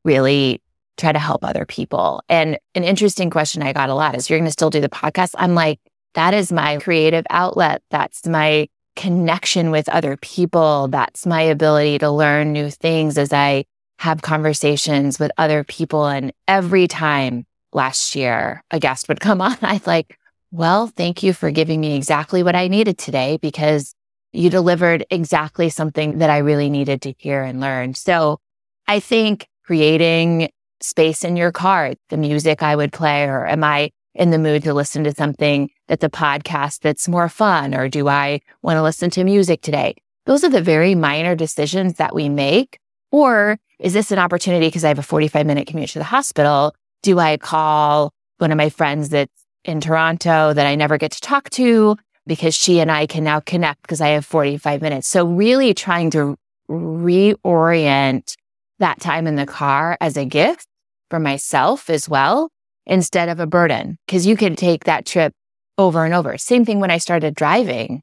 really 0.06 0.62
try 0.96 1.12
to 1.12 1.18
help 1.18 1.44
other 1.44 1.66
people. 1.66 2.22
And 2.30 2.56
an 2.74 2.82
interesting 2.82 3.28
question 3.28 3.62
I 3.62 3.74
got 3.74 3.90
a 3.90 3.94
lot 3.94 4.14
is 4.14 4.30
you're 4.30 4.38
going 4.38 4.48
to 4.48 4.52
still 4.52 4.70
do 4.70 4.80
the 4.80 4.88
podcast? 4.88 5.34
I'm 5.36 5.54
like, 5.54 5.80
that 6.14 6.35
is 6.35 6.53
my 6.53 6.79
creative 6.79 7.24
outlet. 7.31 7.83
That's 7.90 8.27
my 8.27 8.68
connection 8.96 9.70
with 9.70 9.88
other 9.88 10.16
people. 10.16 10.88
That's 10.88 11.27
my 11.27 11.42
ability 11.42 11.98
to 11.98 12.11
learn 12.11 12.53
new 12.53 12.70
things 12.70 13.18
as 13.18 13.33
I 13.33 13.64
have 13.98 14.22
conversations 14.22 15.18
with 15.18 15.33
other 15.38 15.64
people. 15.64 16.07
And 16.07 16.33
every 16.46 16.87
time 16.87 17.46
last 17.72 18.14
year 18.14 18.62
a 18.70 18.79
guest 18.79 19.09
would 19.09 19.20
come 19.20 19.40
on, 19.40 19.57
I'd 19.62 19.87
like, 19.87 20.18
well, 20.50 20.87
thank 20.87 21.22
you 21.22 21.33
for 21.33 21.50
giving 21.50 21.81
me 21.81 21.96
exactly 21.96 22.42
what 22.42 22.55
I 22.55 22.68
needed 22.68 22.98
today 22.98 23.38
because 23.42 23.94
you 24.33 24.50
delivered 24.50 25.05
exactly 25.11 25.68
something 25.68 26.18
that 26.18 26.31
I 26.31 26.38
really 26.38 26.70
needed 26.70 27.03
to 27.03 27.14
hear 27.18 27.42
and 27.42 27.61
learn. 27.61 27.94
So 27.94 28.38
I 28.87 29.00
think 29.00 29.48
creating 29.64 30.50
space 30.81 31.24
in 31.24 31.37
your 31.37 31.50
car, 31.50 31.94
the 32.11 32.16
music 32.16 32.62
I 32.62 32.77
would 32.77 32.92
play, 32.92 33.24
or 33.24 33.46
am 33.46 33.64
I 33.64 33.90
in 34.14 34.31
the 34.31 34.38
mood 34.38 34.64
to 34.64 34.74
listen 34.74 35.05
to 35.05 35.14
something 35.14 35.70
that's 35.88 36.05
a 36.05 36.09
podcast 36.09 36.81
that's 36.81 37.09
more 37.09 37.29
fun? 37.29 37.75
Or 37.75 37.88
do 37.88 38.09
I 38.09 38.40
want 38.62 38.77
to 38.77 38.83
listen 38.83 39.11
to 39.11 39.25
music 39.25 39.62
today? 39.62 39.97
Those 40.27 40.44
are 40.44 40.51
the 40.51 40.62
very 40.62 40.94
minor 40.94 41.35
decisions 41.35 41.94
that 41.94 42.14
we 42.14 42.29
make. 42.29 42.79
Or 43.11 43.59
is 43.79 43.92
this 43.92 44.11
an 44.11 44.18
opportunity 44.18 44.66
because 44.66 44.85
I 44.85 44.88
have 44.88 44.99
a 44.99 45.03
45 45.03 45.47
minute 45.47 45.66
commute 45.66 45.90
to 45.90 45.99
the 45.99 46.05
hospital? 46.05 46.75
Do 47.03 47.18
I 47.18 47.37
call 47.37 48.12
one 48.38 48.51
of 48.51 48.57
my 48.57 48.70
friends 48.70 49.11
that's 49.11 49.44
in 49.64 49.81
Toronto 49.81 50.53
that 50.53 50.66
I 50.66 50.75
never 50.75 50.99
get 50.99 51.12
to 51.12 51.20
talk 51.20 51.51
to 51.51 51.97
because 52.27 52.55
she 52.55 52.81
and 52.81 52.90
I 52.90 53.07
can 53.07 53.25
now 53.25 53.40
connect 53.40 53.83
because 53.83 54.01
I 54.01 54.09
have 54.09 54.25
45 54.25 54.81
minutes? 54.81 55.09
So 55.09 55.27
really 55.27 55.75
trying 55.75 56.11
to 56.11 56.37
reorient 56.70 58.35
that 58.79 59.01
time 59.01 59.27
in 59.27 59.37
the 59.37 59.47
car 59.47 59.99
as 60.01 60.16
a 60.16 60.25
gift 60.25 60.66
for 61.11 61.20
myself 61.20 61.90
as 61.90 62.09
well 62.09 62.51
instead 62.87 63.29
of 63.29 63.38
a 63.38 63.47
burden. 63.47 63.99
Cause 64.09 64.27
you 64.27 64.37
can 64.37 64.57
take 64.57 64.85
that 64.85 65.07
trip 65.07 65.33
over 65.78 66.04
and 66.04 66.14
over. 66.14 66.38
Same 66.38 66.64
thing 66.64 66.80
when 66.80 66.90
I 66.90 66.98
started 66.98 67.34
driving. 67.34 68.02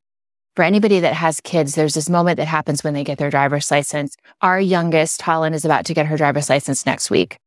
For 0.55 0.63
anybody 0.63 0.99
that 0.99 1.13
has 1.13 1.39
kids, 1.41 1.75
there's 1.75 1.93
this 1.93 2.09
moment 2.09 2.37
that 2.37 2.47
happens 2.47 2.83
when 2.83 2.93
they 2.93 3.05
get 3.05 3.17
their 3.17 3.29
driver's 3.29 3.71
license. 3.71 4.17
Our 4.41 4.59
youngest, 4.59 5.21
Holland, 5.21 5.55
is 5.55 5.63
about 5.63 5.85
to 5.85 5.93
get 5.93 6.07
her 6.07 6.17
driver's 6.17 6.49
license 6.49 6.85
next 6.85 7.09
week. 7.09 7.37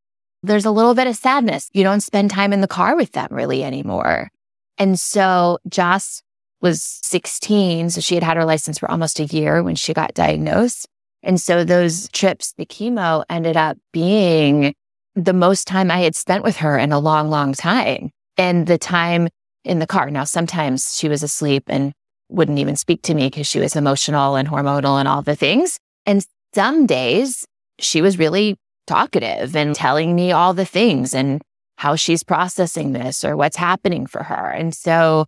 There's 0.42 0.64
a 0.64 0.70
little 0.70 0.94
bit 0.94 1.06
of 1.06 1.16
sadness. 1.16 1.68
You 1.74 1.84
don't 1.84 2.00
spend 2.00 2.30
time 2.30 2.52
in 2.52 2.62
the 2.62 2.68
car 2.68 2.96
with 2.96 3.12
them 3.12 3.28
really 3.30 3.62
anymore. 3.62 4.30
And 4.78 4.98
so 4.98 5.58
Joss 5.68 6.22
was 6.60 6.82
16. 7.02 7.90
So 7.90 8.00
she 8.00 8.14
had 8.14 8.24
had 8.24 8.38
her 8.38 8.44
license 8.44 8.78
for 8.78 8.90
almost 8.90 9.20
a 9.20 9.24
year 9.24 9.62
when 9.62 9.74
she 9.74 9.92
got 9.92 10.14
diagnosed. 10.14 10.88
And 11.22 11.40
so 11.40 11.62
those 11.62 12.08
trips, 12.08 12.54
the 12.56 12.66
chemo 12.66 13.24
ended 13.28 13.56
up 13.56 13.76
being 13.92 14.74
the 15.14 15.32
most 15.32 15.66
time 15.66 15.90
I 15.90 16.00
had 16.00 16.16
spent 16.16 16.42
with 16.42 16.56
her 16.56 16.76
in 16.78 16.92
a 16.92 16.98
long, 16.98 17.30
long 17.30 17.52
time. 17.52 18.10
And 18.36 18.66
the 18.66 18.78
time 18.78 19.28
in 19.64 19.78
the 19.78 19.86
car. 19.86 20.10
Now, 20.10 20.24
sometimes 20.24 20.96
she 20.96 21.08
was 21.08 21.22
asleep 21.22 21.64
and 21.68 21.92
wouldn't 22.28 22.58
even 22.58 22.76
speak 22.76 23.02
to 23.02 23.14
me 23.14 23.26
because 23.26 23.46
she 23.46 23.60
was 23.60 23.76
emotional 23.76 24.36
and 24.36 24.48
hormonal 24.48 24.98
and 24.98 25.08
all 25.08 25.22
the 25.22 25.36
things. 25.36 25.78
And 26.06 26.24
some 26.54 26.86
days 26.86 27.46
she 27.78 28.02
was 28.02 28.18
really 28.18 28.56
talkative 28.86 29.56
and 29.56 29.74
telling 29.74 30.14
me 30.14 30.32
all 30.32 30.54
the 30.54 30.64
things 30.64 31.14
and 31.14 31.42
how 31.76 31.96
she's 31.96 32.22
processing 32.22 32.92
this 32.92 33.24
or 33.24 33.36
what's 33.36 33.56
happening 33.56 34.06
for 34.06 34.22
her. 34.22 34.50
And 34.50 34.74
so 34.74 35.26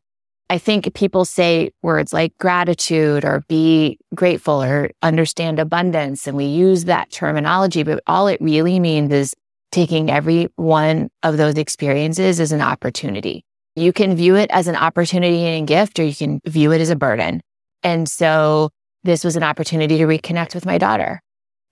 I 0.48 0.58
think 0.58 0.94
people 0.94 1.24
say 1.24 1.70
words 1.82 2.12
like 2.12 2.36
gratitude 2.38 3.24
or 3.24 3.42
be 3.48 3.98
grateful 4.14 4.62
or 4.62 4.90
understand 5.02 5.58
abundance. 5.58 6.26
And 6.26 6.36
we 6.36 6.44
use 6.44 6.84
that 6.84 7.10
terminology, 7.10 7.82
but 7.82 8.00
all 8.06 8.28
it 8.28 8.40
really 8.40 8.78
means 8.78 9.12
is 9.12 9.34
taking 9.72 10.08
every 10.08 10.48
one 10.54 11.08
of 11.24 11.36
those 11.36 11.56
experiences 11.56 12.38
as 12.38 12.52
an 12.52 12.60
opportunity. 12.60 13.44
You 13.76 13.92
can 13.92 14.16
view 14.16 14.36
it 14.36 14.50
as 14.50 14.68
an 14.68 14.76
opportunity 14.76 15.44
and 15.44 15.62
a 15.62 15.66
gift, 15.66 15.98
or 15.98 16.04
you 16.04 16.14
can 16.14 16.40
view 16.46 16.72
it 16.72 16.80
as 16.80 16.90
a 16.90 16.96
burden. 16.96 17.42
And 17.82 18.08
so 18.08 18.70
this 19.04 19.22
was 19.22 19.36
an 19.36 19.42
opportunity 19.42 19.98
to 19.98 20.04
reconnect 20.04 20.54
with 20.54 20.66
my 20.66 20.78
daughter. 20.78 21.20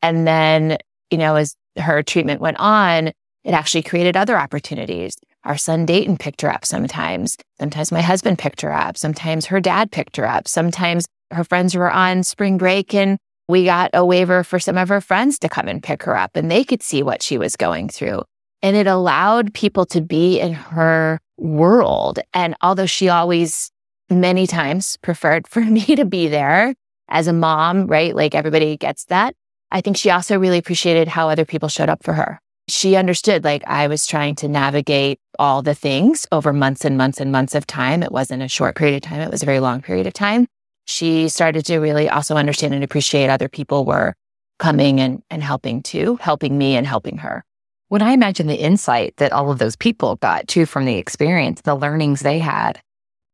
And 0.03 0.27
then, 0.27 0.79
you 1.11 1.19
know, 1.19 1.37
as 1.37 1.57
her 1.79 2.03
treatment 2.03 2.41
went 2.41 2.59
on, 2.61 3.09
it 3.09 3.53
actually 3.53 3.83
created 3.83 4.17
other 4.17 4.39
opportunities. 4.39 5.17
Our 5.45 5.57
son 5.57 5.87
Dayton 5.87 6.17
picked 6.17 6.43
her 6.43 6.51
up 6.51 6.65
sometimes. 6.65 7.37
Sometimes 7.59 7.91
my 7.91 8.01
husband 8.01 8.39
picked 8.39 8.61
her 8.61 8.73
up. 8.73 8.97
Sometimes 8.97 9.47
her 9.47 9.61
dad 9.61 9.91
picked 9.91 10.17
her 10.17 10.27
up. 10.27 10.47
Sometimes 10.47 11.07
her 11.31 11.45
friends 11.45 11.75
were 11.75 11.91
on 11.91 12.23
spring 12.23 12.59
break 12.59 12.95
and 12.95 13.19
we 13.49 13.65
got 13.65 13.91
a 13.93 14.05
waiver 14.05 14.45
for 14.45 14.59
some 14.59 14.79
of 14.79 14.89
her 14.89 15.01
friends 15.01 15.39
to 15.41 15.49
come 15.49 15.69
and 15.69 15.83
pick 15.83 16.03
her 16.05 16.17
up 16.17 16.31
and 16.35 16.51
they 16.51 16.65
could 16.65 16.83
see 16.83 17.03
what 17.03 17.23
she 17.23 17.37
was 17.37 17.57
going 17.57 17.89
through. 17.89 18.23
And 18.63 18.77
it 18.77 18.87
allowed 18.87 19.53
people 19.53 19.85
to 19.87 20.01
be 20.01 20.41
in 20.41 20.55
her 20.55 21.21
world. 21.37 22.19
And 22.33 22.55
although 22.61 22.87
she 22.87 23.09
always 23.09 23.71
many 24.11 24.47
times 24.47 24.97
preferred 25.03 25.47
for 25.49 25.61
me 25.61 25.85
to 25.97 26.05
be 26.05 26.29
there 26.29 26.75
as 27.09 27.27
a 27.27 27.33
mom, 27.33 27.87
right? 27.87 28.15
Like 28.15 28.35
everybody 28.35 28.77
gets 28.77 29.05
that. 29.07 29.35
I 29.71 29.81
think 29.81 29.97
she 29.97 30.11
also 30.11 30.39
really 30.39 30.59
appreciated 30.59 31.09
how 31.09 31.29
other 31.29 31.45
people 31.45 31.69
showed 31.69 31.89
up 31.89 32.05
for 32.05 32.13
her. 32.15 32.41
She 32.69 32.97
understood 32.97 33.45
like 33.45 33.63
I 33.67 33.89
was 33.89 34.07
trying 34.07 34.37
to 34.37 34.49
navigate 34.49 35.19
all 35.39 35.61
the 35.61 35.75
things 35.75 36.27
over 36.33 36.53
months 36.53 36.85
and 36.85 36.97
months 36.97 37.21
and 37.21 37.31
months 37.31 37.55
of 37.55 37.67
time. 37.67 38.03
It 38.03 38.13
wasn't 38.13 38.43
a 38.43 38.49
short 38.49 38.77
period 38.77 38.97
of 38.97 39.03
time. 39.03 39.21
It 39.21 39.31
was 39.31 39.43
a 39.43 39.47
very 39.47 39.61
long 39.61 39.83
period 39.83 40.07
of 40.07 40.15
time 40.15 40.47
she 40.85 41.29
started 41.29 41.65
to 41.67 41.79
really 41.79 42.09
also 42.09 42.37
understand 42.37 42.75
and 42.75 42.85
appreciate 42.85 43.31
other 43.31 43.49
people 43.49 43.85
were 43.85 44.15
coming 44.59 45.01
and, 45.01 45.23
and 45.31 45.43
helping 45.43 45.83
too, 45.83 46.17
helping 46.21 46.57
me 46.57 46.77
and 46.77 46.87
helping 46.87 47.19
her. 47.19 47.45
When 47.95 48.03
I 48.03 48.11
imagine 48.11 48.49
the 48.49 48.57
insight 48.57 49.19
that 49.19 49.31
all 49.31 49.53
of 49.53 49.61
those 49.61 49.77
people 49.77 50.17
got 50.17 50.49
too 50.49 50.67
from 50.67 50.85
the 50.85 50.97
experience, 50.97 51.61
the 51.61 51.77
learnings 51.77 52.23
they 52.23 52.41
had, 52.41 52.83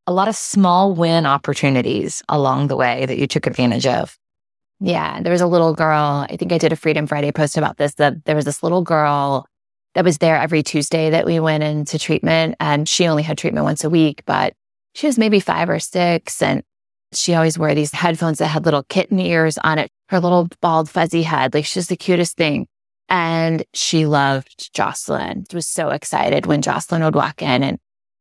a 0.06 0.12
lot 0.12 0.28
of 0.28 0.36
small 0.36 0.94
win 0.94 1.24
opportunities 1.24 2.22
along 2.28 2.66
the 2.66 2.76
way 2.76 3.06
that 3.06 3.16
you 3.16 3.26
took 3.26 3.46
advantage 3.46 3.86
of. 3.86 4.18
Yeah, 4.78 5.22
there 5.22 5.32
was 5.32 5.40
a 5.40 5.46
little 5.46 5.72
girl. 5.72 6.26
I 6.28 6.36
think 6.36 6.52
I 6.52 6.58
did 6.58 6.74
a 6.74 6.76
Freedom 6.76 7.06
Friday 7.06 7.32
post 7.32 7.56
about 7.56 7.78
this. 7.78 7.94
That 7.94 8.26
there 8.26 8.36
was 8.36 8.44
this 8.44 8.62
little 8.62 8.82
girl 8.82 9.46
that 9.94 10.04
was 10.04 10.18
there 10.18 10.36
every 10.36 10.62
Tuesday 10.62 11.08
that 11.08 11.24
we 11.24 11.40
went 11.40 11.62
into 11.64 11.98
treatment, 11.98 12.56
and 12.60 12.86
she 12.86 13.06
only 13.06 13.22
had 13.22 13.38
treatment 13.38 13.64
once 13.64 13.82
a 13.82 13.88
week, 13.88 14.24
but 14.26 14.52
she 14.94 15.06
was 15.06 15.16
maybe 15.16 15.40
five 15.40 15.70
or 15.70 15.80
six, 15.80 16.42
and 16.42 16.62
she 17.14 17.32
always 17.32 17.58
wore 17.58 17.74
these 17.74 17.92
headphones 17.92 18.36
that 18.40 18.48
had 18.48 18.66
little 18.66 18.82
kitten 18.82 19.20
ears 19.20 19.56
on 19.64 19.78
it, 19.78 19.90
her 20.10 20.20
little 20.20 20.50
bald 20.60 20.90
fuzzy 20.90 21.22
head. 21.22 21.54
Like 21.54 21.64
she's 21.64 21.88
the 21.88 21.96
cutest 21.96 22.36
thing. 22.36 22.66
And 23.10 23.64
she 23.74 24.06
loved 24.06 24.72
Jocelyn. 24.72 25.44
Was 25.52 25.66
so 25.66 25.88
excited 25.88 26.46
when 26.46 26.62
Jocelyn 26.62 27.02
would 27.02 27.16
walk 27.16 27.42
in. 27.42 27.62
And 27.62 27.78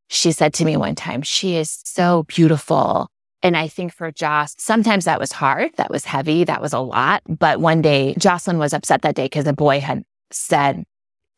she 0.08 0.32
said 0.32 0.52
to 0.54 0.64
me 0.64 0.76
one 0.76 0.96
time, 0.96 1.22
she 1.22 1.54
is 1.54 1.80
so 1.84 2.24
beautiful. 2.24 3.08
And 3.42 3.56
I 3.56 3.68
think 3.68 3.94
for 3.94 4.10
Joss, 4.10 4.54
sometimes 4.58 5.04
that 5.06 5.20
was 5.20 5.32
hard. 5.32 5.70
That 5.76 5.90
was 5.90 6.04
heavy. 6.04 6.44
That 6.44 6.60
was 6.60 6.72
a 6.72 6.80
lot. 6.80 7.22
But 7.26 7.60
one 7.60 7.80
day, 7.80 8.14
Jocelyn 8.18 8.58
was 8.58 8.74
upset 8.74 9.02
that 9.02 9.14
day 9.14 9.26
because 9.26 9.46
a 9.46 9.52
boy 9.52 9.80
had 9.80 10.02
said 10.30 10.84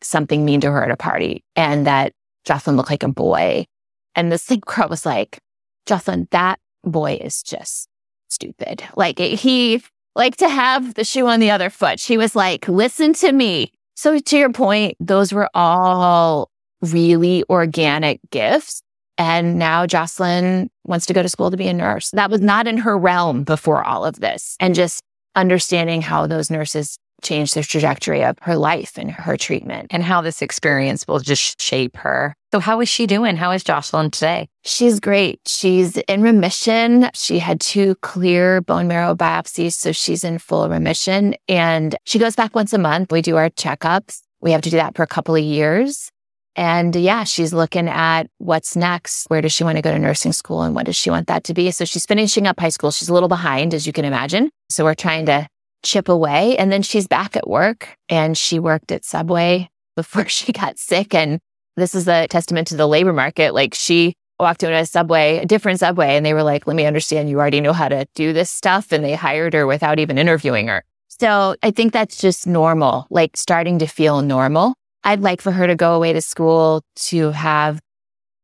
something 0.02 0.44
mean 0.44 0.60
to 0.62 0.70
her 0.70 0.82
at 0.82 0.90
a 0.90 0.96
party 0.96 1.44
and 1.54 1.86
that 1.86 2.12
Jocelyn 2.44 2.76
looked 2.76 2.90
like 2.90 3.02
a 3.02 3.08
boy. 3.08 3.66
And 4.14 4.32
this 4.32 4.50
girl 4.66 4.88
was 4.88 5.06
like, 5.06 5.38
Jocelyn, 5.86 6.26
that 6.30 6.58
boy 6.82 7.18
is 7.20 7.42
just 7.42 7.88
stupid. 8.28 8.82
Like 8.96 9.18
he 9.18 9.82
like 10.14 10.36
to 10.36 10.48
have 10.48 10.94
the 10.94 11.04
shoe 11.04 11.26
on 11.26 11.40
the 11.40 11.50
other 11.50 11.70
foot. 11.70 12.00
She 12.00 12.16
was 12.16 12.36
like, 12.36 12.68
listen 12.68 13.12
to 13.14 13.32
me. 13.32 13.72
So 13.94 14.18
to 14.18 14.38
your 14.38 14.52
point, 14.52 14.96
those 15.00 15.32
were 15.32 15.48
all 15.54 16.50
really 16.80 17.44
organic 17.48 18.20
gifts. 18.30 18.82
And 19.18 19.58
now 19.58 19.86
Jocelyn 19.86 20.70
wants 20.84 21.06
to 21.06 21.14
go 21.14 21.22
to 21.22 21.28
school 21.28 21.50
to 21.50 21.56
be 21.56 21.68
a 21.68 21.74
nurse. 21.74 22.10
That 22.10 22.30
was 22.30 22.40
not 22.40 22.66
in 22.66 22.78
her 22.78 22.98
realm 22.98 23.44
before 23.44 23.84
all 23.84 24.04
of 24.04 24.20
this. 24.20 24.56
And 24.58 24.74
just 24.74 25.02
understanding 25.34 26.02
how 26.02 26.26
those 26.26 26.50
nurses 26.50 26.98
change 27.22 27.54
the 27.54 27.62
trajectory 27.62 28.24
of 28.24 28.36
her 28.42 28.56
life 28.56 28.98
and 28.98 29.10
her 29.10 29.36
treatment. 29.36 29.88
And 29.90 30.02
how 30.02 30.20
this 30.20 30.42
experience 30.42 31.06
will 31.06 31.20
just 31.20 31.60
shape 31.60 31.96
her. 31.96 32.34
So, 32.52 32.60
how 32.60 32.80
is 32.80 32.88
she 32.88 33.06
doing? 33.06 33.36
How 33.36 33.50
is 33.52 33.64
Jocelyn 33.64 34.10
today? 34.10 34.48
She's 34.64 35.00
great. 35.00 35.40
She's 35.46 35.96
in 35.96 36.22
remission. 36.22 37.08
She 37.14 37.38
had 37.38 37.60
two 37.60 37.94
clear 37.96 38.60
bone 38.60 38.88
marrow 38.88 39.14
biopsies. 39.14 39.72
So, 39.72 39.92
she's 39.92 40.24
in 40.24 40.38
full 40.38 40.68
remission. 40.68 41.34
And 41.48 41.96
she 42.04 42.18
goes 42.18 42.36
back 42.36 42.54
once 42.54 42.72
a 42.72 42.78
month. 42.78 43.10
We 43.10 43.22
do 43.22 43.36
our 43.36 43.50
checkups. 43.50 44.20
We 44.40 44.52
have 44.52 44.62
to 44.62 44.70
do 44.70 44.76
that 44.76 44.96
for 44.96 45.02
a 45.02 45.06
couple 45.06 45.34
of 45.34 45.42
years. 45.42 46.10
And 46.54 46.94
yeah, 46.94 47.24
she's 47.24 47.52
looking 47.52 47.88
at 47.88 48.24
what's 48.38 48.76
next. 48.76 49.26
Where 49.28 49.40
does 49.40 49.52
she 49.52 49.64
want 49.64 49.76
to 49.76 49.82
go 49.82 49.90
to 49.90 49.98
nursing 49.98 50.32
school 50.32 50.62
and 50.62 50.74
what 50.74 50.86
does 50.86 50.96
she 50.96 51.08
want 51.08 51.28
that 51.28 51.44
to 51.44 51.54
be? 51.54 51.70
So 51.70 51.84
she's 51.84 52.04
finishing 52.04 52.46
up 52.46 52.60
high 52.60 52.68
school. 52.68 52.90
She's 52.90 53.08
a 53.08 53.14
little 53.14 53.28
behind, 53.28 53.72
as 53.72 53.86
you 53.86 53.92
can 53.92 54.04
imagine. 54.04 54.50
So 54.68 54.84
we're 54.84 54.94
trying 54.94 55.26
to 55.26 55.46
chip 55.82 56.08
away. 56.08 56.56
And 56.56 56.72
then 56.72 56.82
she's 56.82 57.06
back 57.06 57.36
at 57.36 57.48
work 57.48 57.96
and 58.08 58.36
she 58.36 58.58
worked 58.58 58.92
at 58.92 59.04
Subway 59.04 59.68
before 59.96 60.28
she 60.28 60.52
got 60.52 60.78
sick. 60.78 61.14
And 61.14 61.38
this 61.76 61.94
is 61.94 62.08
a 62.08 62.26
testament 62.28 62.68
to 62.68 62.76
the 62.76 62.88
labor 62.88 63.12
market. 63.12 63.54
Like 63.54 63.74
she 63.74 64.14
walked 64.38 64.62
into 64.62 64.76
a 64.76 64.86
Subway, 64.86 65.38
a 65.38 65.46
different 65.46 65.78
Subway, 65.80 66.16
and 66.16 66.26
they 66.26 66.34
were 66.34 66.42
like, 66.42 66.66
let 66.66 66.76
me 66.76 66.86
understand 66.86 67.30
you 67.30 67.38
already 67.38 67.60
know 67.60 67.72
how 67.72 67.88
to 67.88 68.06
do 68.14 68.32
this 68.32 68.50
stuff. 68.50 68.92
And 68.92 69.04
they 69.04 69.14
hired 69.14 69.54
her 69.54 69.66
without 69.66 69.98
even 69.98 70.18
interviewing 70.18 70.68
her. 70.68 70.84
So 71.08 71.54
I 71.62 71.70
think 71.70 71.92
that's 71.92 72.16
just 72.16 72.46
normal, 72.46 73.06
like 73.10 73.36
starting 73.36 73.78
to 73.78 73.86
feel 73.86 74.22
normal. 74.22 74.74
I'd 75.04 75.20
like 75.20 75.40
for 75.40 75.52
her 75.52 75.66
to 75.66 75.76
go 75.76 75.94
away 75.94 76.12
to 76.12 76.20
school 76.20 76.82
to 76.96 77.30
have 77.30 77.80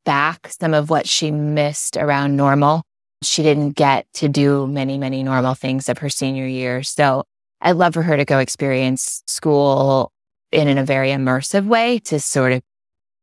back 0.05 0.49
some 0.59 0.75
of 0.75 0.89
what 0.89 1.07
she 1.07 1.31
missed 1.31 1.97
around 1.97 2.37
normal 2.37 2.83
She 3.23 3.43
didn't 3.43 3.71
get 3.71 4.07
to 4.15 4.29
do 4.29 4.67
many, 4.67 4.99
many 4.99 5.23
normal 5.23 5.55
things 5.55 5.89
of 5.89 5.99
her 5.99 6.09
senior 6.09 6.47
year. 6.47 6.83
So 6.83 7.25
I'd 7.61 7.73
love 7.73 7.95
for 7.95 8.03
her 8.03 8.17
to 8.17 8.25
go 8.25 8.39
experience 8.39 9.23
school 9.27 10.13
in, 10.53 10.69
in 10.69 10.79
a 10.79 10.85
very 10.85 11.11
immersive 11.11 11.67
way 11.67 11.99
to 12.01 12.21
sort 12.21 12.53
of 12.53 12.63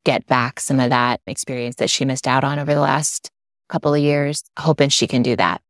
get 0.04 0.28
back 0.28 0.60
some 0.60 0.80
of 0.80 0.90
that 0.90 1.22
experience 1.26 1.76
that 1.78 1.90
she 1.90 2.06
missed 2.06 2.28
out 2.28 2.44
on 2.44 2.60
over 2.60 2.74
the 2.74 2.82
last 2.82 3.32
couple 3.70 3.94
of 3.94 4.02
years, 4.02 4.44
hoping 4.60 4.90
she 4.90 5.08
can 5.08 5.24
do 5.24 5.36
that. 5.36 5.62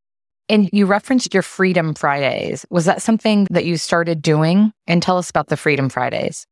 And 0.49 0.69
you 0.71 0.85
referenced 0.85 1.33
your 1.33 1.41
Freedom 1.41 1.93
Fridays. 1.95 2.65
Was 2.69 2.85
that 2.85 3.01
something 3.01 3.47
that 3.49 3.65
you 3.65 3.77
started 3.77 4.21
doing? 4.21 4.73
And 4.85 5.01
tell 5.01 5.17
us 5.17 5.29
about 5.29 5.47
the 5.47 5.57
Freedom 5.57 5.89
Fridays. 5.89 6.45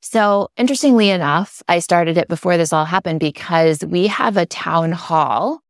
So, 0.00 0.48
interestingly 0.56 1.10
enough, 1.10 1.62
I 1.66 1.78
started 1.80 2.18
it 2.18 2.28
before 2.28 2.56
this 2.56 2.72
all 2.72 2.84
happened 2.84 3.20
because 3.20 3.84
we 3.84 4.06
have 4.08 4.36
a 4.36 4.46
town 4.46 4.92
hall 4.92 5.60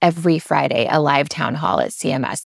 every 0.00 0.38
Friday, 0.38 0.88
a 0.90 1.00
live 1.00 1.28
town 1.28 1.54
hall 1.54 1.80
at 1.80 1.90
CMS. 1.90 2.44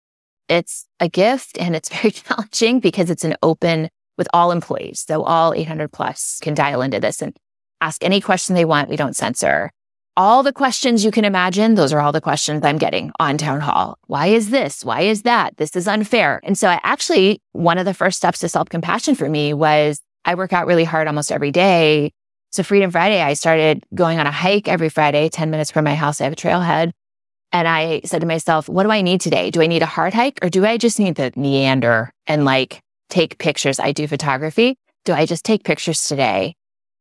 It's 0.50 0.86
a 1.00 1.10
gift 1.10 1.58
and 1.58 1.76
it's 1.76 1.90
very 2.02 2.12
challenging 2.12 2.80
because 2.80 3.10
it's 3.10 3.24
an 3.24 3.36
open 3.42 3.90
with 4.18 4.28
all 4.34 4.52
employees. 4.52 5.06
So, 5.08 5.24
all 5.24 5.54
800 5.54 5.92
plus 5.92 6.40
can 6.42 6.54
dial 6.54 6.82
into 6.82 7.00
this 7.00 7.22
and 7.22 7.36
ask 7.80 8.04
any 8.04 8.22
question 8.22 8.56
they 8.56 8.66
want. 8.66 8.90
We 8.90 8.96
don't 8.96 9.16
censor 9.16 9.72
all 10.18 10.44
the 10.44 10.54
questions 10.54 11.06
you 11.06 11.12
can 11.12 11.26
imagine. 11.26 11.76
Those 11.76 11.94
are 11.94 12.00
all 12.00 12.12
the 12.12 12.22
questions 12.22 12.64
I'm 12.64 12.78
getting 12.78 13.12
on 13.20 13.38
town 13.38 13.62
hall. 13.62 13.98
Why 14.08 14.28
is 14.28 14.50
this? 14.50 14.84
Why 14.84 15.02
is 15.02 15.22
that? 15.24 15.56
This 15.58 15.76
is 15.76 15.88
unfair. 15.88 16.40
And 16.44 16.58
so 16.58 16.68
I 16.68 16.80
actually, 16.84 17.42
one 17.54 17.78
of 17.78 17.86
the 17.86 17.94
first 17.94 18.18
steps 18.18 18.40
to 18.40 18.50
self 18.50 18.70
compassion 18.70 19.16
for 19.16 19.30
me 19.30 19.54
was 19.54 20.02
I 20.26 20.36
work 20.36 20.54
out 20.54 20.68
really 20.68 20.84
hard 20.84 21.08
almost 21.08 21.32
every 21.32 21.52
day. 21.52 22.12
So 22.52 22.64
Freedom 22.64 22.92
Friday, 22.92 23.22
I 23.22 23.34
started 23.34 23.84
going 23.96 24.20
on 24.20 24.28
a 24.28 24.32
hike 24.32 24.68
every 24.68 24.90
Friday, 24.90 25.30
10 25.30 25.50
minutes 25.50 25.72
from 25.72 25.86
my 25.86 25.96
house. 25.96 26.20
I 26.20 26.26
have 26.26 26.34
a 26.34 26.36
trailhead. 26.36 26.92
And 27.52 27.68
I 27.68 28.02
said 28.06 28.22
to 28.22 28.28
myself, 28.28 28.70
what 28.70 28.84
do 28.84 28.92
I 28.92 29.02
need 29.02 29.22
today? 29.22 29.52
Do 29.52 29.62
I 29.62 29.68
need 29.68 29.82
a 29.82 29.88
hard 29.88 30.14
hike 30.14 30.40
or 30.42 30.50
do 30.50 30.66
I 30.66 30.78
just 30.78 31.00
need 31.00 31.18
to 31.18 31.32
meander 31.36 32.12
and 32.28 32.46
like 32.46 32.82
take 33.10 33.38
pictures? 33.38 33.80
I 33.80 33.92
do 33.92 34.08
photography. 34.08 34.78
Do 35.04 35.14
I 35.14 35.26
just 35.26 35.44
take 35.44 35.64
pictures 35.64 36.04
today? 36.06 36.56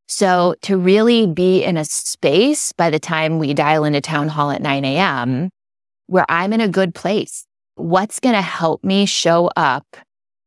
So 0.08 0.56
to 0.62 0.76
really 0.76 1.28
be 1.28 1.62
in 1.62 1.76
a 1.76 1.84
space 1.84 2.72
by 2.72 2.90
the 2.90 2.98
time 2.98 3.38
we 3.38 3.54
dial 3.54 3.84
into 3.84 4.00
town 4.00 4.28
hall 4.28 4.50
at 4.50 4.60
9 4.60 4.84
a.m., 4.84 5.50
where 6.08 6.26
I'm 6.28 6.52
in 6.52 6.60
a 6.60 6.68
good 6.68 6.96
place, 6.96 7.46
what's 7.76 8.18
going 8.18 8.34
to 8.34 8.42
help 8.42 8.82
me 8.82 9.06
show 9.06 9.50
up 9.56 9.86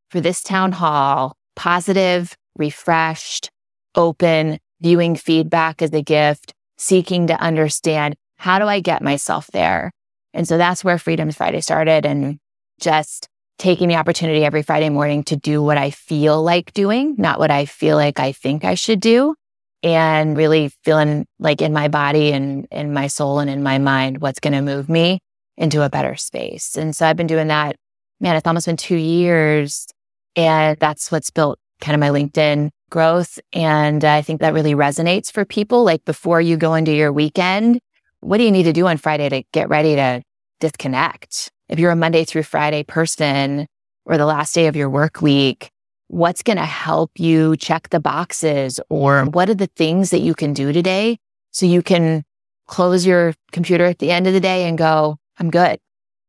for 0.09 0.19
this 0.19 0.43
town 0.43 0.73
hall 0.73 1.37
positive, 1.55 2.35
refreshed, 2.57 3.49
open, 3.95 4.59
viewing 4.81 5.15
feedback 5.15 5.81
as 5.81 5.93
a 5.93 6.01
gift, 6.01 6.53
seeking 6.77 7.27
to 7.27 7.39
understand 7.39 8.15
how 8.37 8.59
do 8.59 8.65
I 8.65 8.79
get 8.79 9.01
myself 9.01 9.47
there? 9.53 9.91
And 10.33 10.47
so 10.47 10.57
that's 10.57 10.83
where 10.83 10.97
Freedoms 10.97 11.35
Friday 11.35 11.61
started 11.61 12.05
and 12.05 12.39
just 12.79 13.27
taking 13.59 13.87
the 13.87 13.95
opportunity 13.95 14.43
every 14.43 14.63
Friday 14.63 14.89
morning 14.89 15.23
to 15.23 15.35
do 15.35 15.61
what 15.61 15.77
I 15.77 15.91
feel 15.91 16.41
like 16.41 16.73
doing, 16.73 17.15
not 17.17 17.39
what 17.39 17.51
I 17.51 17.65
feel 17.65 17.95
like 17.95 18.19
I 18.19 18.31
think 18.31 18.65
I 18.65 18.73
should 18.73 18.99
do 18.99 19.35
and 19.83 20.37
really 20.37 20.71
feeling 20.83 21.27
like 21.39 21.61
in 21.61 21.73
my 21.73 21.89
body 21.89 22.31
and 22.31 22.65
in 22.71 22.93
my 22.93 23.07
soul 23.07 23.39
and 23.39 23.49
in 23.49 23.61
my 23.61 23.77
mind, 23.77 24.21
what's 24.21 24.39
going 24.39 24.53
to 24.53 24.61
move 24.61 24.89
me 24.89 25.19
into 25.57 25.83
a 25.83 25.89
better 25.89 26.15
space. 26.15 26.77
And 26.77 26.95
so 26.95 27.05
I've 27.05 27.17
been 27.17 27.27
doing 27.27 27.47
that. 27.47 27.75
Man, 28.19 28.35
it's 28.35 28.47
almost 28.47 28.65
been 28.65 28.77
two 28.77 28.95
years. 28.95 29.87
And 30.35 30.77
that's 30.79 31.11
what's 31.11 31.29
built 31.29 31.59
kind 31.81 31.93
of 31.93 31.99
my 31.99 32.09
LinkedIn 32.09 32.69
growth. 32.89 33.37
And 33.51 34.03
I 34.05 34.21
think 34.21 34.39
that 34.41 34.53
really 34.53 34.73
resonates 34.73 35.31
for 35.31 35.45
people. 35.45 35.83
Like 35.83 36.05
before 36.05 36.39
you 36.39 36.57
go 36.57 36.73
into 36.73 36.93
your 36.93 37.11
weekend, 37.11 37.79
what 38.23 38.37
do 38.37 38.43
you 38.43 38.51
need 38.51 38.63
to 38.63 38.73
do 38.73 38.87
on 38.87 38.97
Friday 38.97 39.29
to 39.29 39.43
get 39.51 39.69
ready 39.69 39.95
to 39.95 40.23
disconnect? 40.59 41.51
If 41.69 41.79
you're 41.79 41.91
a 41.91 41.95
Monday 41.95 42.23
through 42.23 42.43
Friday 42.43 42.83
person 42.83 43.67
or 44.05 44.17
the 44.17 44.25
last 44.25 44.53
day 44.55 44.67
of 44.67 44.75
your 44.75 44.89
work 44.89 45.21
week, 45.21 45.69
what's 46.07 46.43
going 46.43 46.57
to 46.57 46.65
help 46.65 47.11
you 47.17 47.57
check 47.57 47.89
the 47.89 47.99
boxes 47.99 48.79
or 48.89 49.25
what 49.25 49.49
are 49.49 49.55
the 49.55 49.69
things 49.75 50.11
that 50.11 50.21
you 50.21 50.33
can 50.33 50.53
do 50.53 50.71
today 50.71 51.17
so 51.51 51.65
you 51.65 51.81
can 51.81 52.23
close 52.67 53.05
your 53.05 53.33
computer 53.51 53.85
at 53.85 53.99
the 53.99 54.11
end 54.11 54.27
of 54.27 54.33
the 54.33 54.39
day 54.39 54.67
and 54.67 54.77
go, 54.77 55.17
I'm 55.39 55.49
good. 55.49 55.79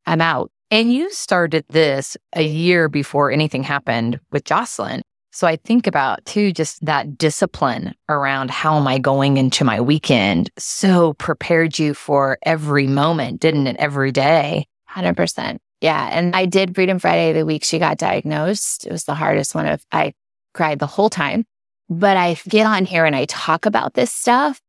I'm 0.06 0.20
out. 0.20 0.50
And 0.70 0.92
you 0.92 1.10
started 1.10 1.64
this 1.68 2.16
a 2.34 2.42
year 2.42 2.88
before 2.88 3.30
anything 3.30 3.62
happened 3.62 4.18
with 4.32 4.44
Jocelyn. 4.44 5.02
So 5.34 5.48
I 5.48 5.56
think 5.56 5.88
about 5.88 6.24
too, 6.24 6.52
just 6.52 6.84
that 6.84 7.18
discipline 7.18 7.96
around 8.08 8.52
how 8.52 8.76
am 8.76 8.86
I 8.86 8.98
going 8.98 9.36
into 9.36 9.64
my 9.64 9.80
weekend 9.80 10.48
so 10.56 11.14
prepared 11.14 11.76
you 11.76 11.92
for 11.92 12.38
every 12.44 12.86
moment, 12.86 13.40
didn't 13.40 13.66
it? 13.66 13.74
Every 13.80 14.12
day. 14.12 14.68
100%. 14.88 15.58
Yeah. 15.80 16.08
And 16.12 16.36
I 16.36 16.46
did 16.46 16.76
Freedom 16.76 17.00
Friday 17.00 17.32
the 17.32 17.44
week 17.44 17.64
she 17.64 17.80
got 17.80 17.98
diagnosed. 17.98 18.86
It 18.86 18.92
was 18.92 19.04
the 19.04 19.14
hardest 19.16 19.56
one 19.56 19.66
of, 19.66 19.84
I 19.90 20.14
cried 20.54 20.78
the 20.78 20.86
whole 20.86 21.10
time. 21.10 21.44
But 21.90 22.16
I 22.16 22.38
get 22.48 22.64
on 22.64 22.84
here 22.84 23.04
and 23.04 23.16
I 23.16 23.24
talk 23.24 23.66
about 23.66 23.94
this 23.94 24.12
stuff. 24.12 24.60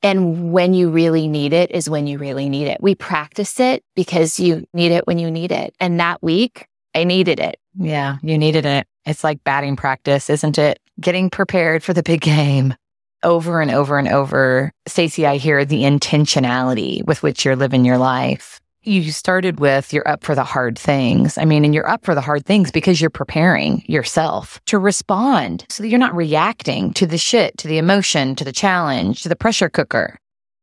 And 0.00 0.52
when 0.52 0.74
you 0.74 0.90
really 0.90 1.26
need 1.26 1.52
it 1.52 1.72
is 1.72 1.90
when 1.90 2.06
you 2.06 2.18
really 2.18 2.48
need 2.48 2.68
it. 2.68 2.80
We 2.80 2.94
practice 2.94 3.58
it 3.58 3.82
because 3.96 4.38
you 4.38 4.64
need 4.72 4.92
it 4.92 5.08
when 5.08 5.18
you 5.18 5.28
need 5.28 5.50
it. 5.50 5.74
And 5.80 5.98
that 5.98 6.22
week, 6.22 6.67
I 6.94 7.04
needed 7.04 7.40
it. 7.40 7.58
Yeah, 7.78 8.18
you 8.22 8.38
needed 8.38 8.66
it. 8.66 8.86
It's 9.04 9.24
like 9.24 9.44
batting 9.44 9.76
practice, 9.76 10.30
isn't 10.30 10.58
it? 10.58 10.80
Getting 11.00 11.30
prepared 11.30 11.82
for 11.82 11.92
the 11.92 12.02
big 12.02 12.20
game 12.20 12.74
over 13.22 13.60
and 13.60 13.70
over 13.70 13.98
and 13.98 14.08
over. 14.08 14.72
Stacie, 14.88 15.26
I 15.26 15.36
hear 15.36 15.64
the 15.64 15.82
intentionality 15.82 17.04
with 17.04 17.22
which 17.22 17.44
you're 17.44 17.56
living 17.56 17.84
your 17.84 17.98
life 17.98 18.60
you 18.88 19.12
started 19.12 19.60
with 19.60 19.92
you're 19.92 20.08
up 20.08 20.24
for 20.24 20.34
the 20.34 20.44
hard 20.44 20.78
things. 20.78 21.36
I 21.38 21.44
mean, 21.44 21.64
and 21.64 21.74
you're 21.74 21.88
up 21.88 22.04
for 22.04 22.14
the 22.14 22.20
hard 22.20 22.46
things 22.46 22.70
because 22.70 23.00
you're 23.00 23.10
preparing 23.10 23.84
yourself 23.86 24.60
to 24.66 24.78
respond 24.78 25.66
so 25.68 25.82
that 25.82 25.88
you're 25.88 25.98
not 25.98 26.16
reacting 26.16 26.92
to 26.94 27.06
the 27.06 27.18
shit, 27.18 27.56
to 27.58 27.68
the 27.68 27.78
emotion, 27.78 28.34
to 28.36 28.44
the 28.44 28.52
challenge, 28.52 29.22
to 29.22 29.28
the 29.28 29.36
pressure 29.36 29.68
cooker. 29.68 30.18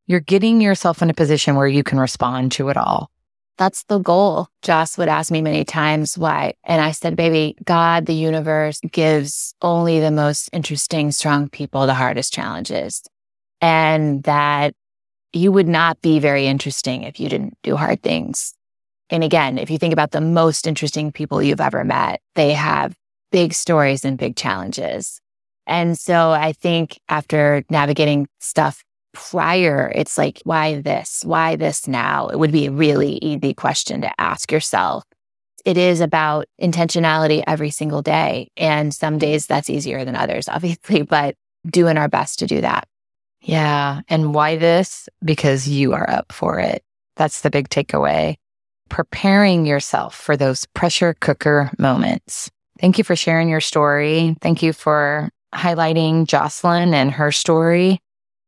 You're 0.07 0.19
getting 0.19 0.61
yourself 0.61 1.01
in 1.01 1.09
a 1.09 1.13
position 1.13 1.55
where 1.55 1.67
you 1.67 1.83
can 1.83 1.99
respond 1.99 2.51
to 2.53 2.69
it 2.69 2.77
all. 2.77 3.09
That's 3.57 3.83
the 3.83 3.99
goal. 3.99 4.47
Joss 4.61 4.97
would 4.97 5.07
ask 5.07 5.31
me 5.31 5.41
many 5.41 5.63
times 5.63 6.17
why. 6.17 6.53
And 6.63 6.81
I 6.81 6.91
said, 6.91 7.15
baby, 7.15 7.55
God, 7.63 8.05
the 8.05 8.13
universe 8.13 8.79
gives 8.91 9.53
only 9.61 9.99
the 9.99 10.11
most 10.11 10.49
interesting, 10.51 11.11
strong 11.11 11.49
people 11.49 11.85
the 11.85 11.93
hardest 11.93 12.33
challenges. 12.33 13.01
And 13.61 14.23
that 14.23 14.73
you 15.31 15.51
would 15.51 15.67
not 15.67 16.01
be 16.01 16.19
very 16.19 16.47
interesting 16.47 17.03
if 17.03 17.19
you 17.19 17.29
didn't 17.29 17.57
do 17.61 17.75
hard 17.75 18.01
things. 18.01 18.53
And 19.09 19.23
again, 19.23 19.57
if 19.57 19.69
you 19.69 19.77
think 19.77 19.93
about 19.93 20.11
the 20.11 20.21
most 20.21 20.65
interesting 20.65 21.11
people 21.11 21.41
you've 21.41 21.61
ever 21.61 21.83
met, 21.83 22.21
they 22.35 22.53
have 22.53 22.95
big 23.31 23.53
stories 23.53 24.05
and 24.05 24.17
big 24.17 24.35
challenges. 24.35 25.19
And 25.67 25.97
so 25.97 26.31
I 26.31 26.53
think 26.53 26.99
after 27.09 27.63
navigating 27.69 28.27
stuff 28.39 28.84
prior, 29.15 29.91
it's 29.95 30.17
like, 30.17 30.41
why 30.43 30.81
this? 30.81 31.23
Why 31.25 31.55
this 31.55 31.87
now? 31.87 32.27
It 32.27 32.37
would 32.37 32.51
be 32.51 32.67
a 32.67 32.71
really 32.71 33.13
easy 33.21 33.53
question 33.55 34.01
to 34.01 34.21
ask 34.21 34.51
yourself. 34.51 35.03
It 35.63 35.77
is 35.77 36.01
about 36.01 36.45
intentionality 36.61 37.43
every 37.47 37.71
single 37.71 38.03
day. 38.03 38.49
And 38.55 38.93
some 38.93 39.17
days 39.17 39.47
that's 39.47 39.69
easier 39.69 40.05
than 40.05 40.15
others, 40.15 40.47
obviously, 40.49 41.01
but 41.01 41.35
doing 41.65 41.97
our 41.97 42.07
best 42.07 42.39
to 42.39 42.47
do 42.47 42.61
that. 42.61 42.87
Yeah. 43.41 44.01
And 44.07 44.33
why 44.33 44.57
this? 44.57 45.09
Because 45.23 45.67
you 45.67 45.93
are 45.93 46.09
up 46.09 46.31
for 46.31 46.59
it. 46.59 46.83
That's 47.15 47.41
the 47.41 47.49
big 47.49 47.69
takeaway. 47.69 48.35
Preparing 48.89 49.65
yourself 49.65 50.15
for 50.15 50.37
those 50.37 50.65
pressure 50.73 51.15
cooker 51.19 51.71
moments. 51.79 52.51
Thank 52.79 52.97
you 52.97 53.03
for 53.03 53.15
sharing 53.15 53.49
your 53.49 53.61
story. 53.61 54.35
Thank 54.41 54.61
you 54.61 54.73
for 54.73 55.29
highlighting 55.53 56.27
Jocelyn 56.27 56.93
and 56.93 57.11
her 57.11 57.31
story. 57.31 57.99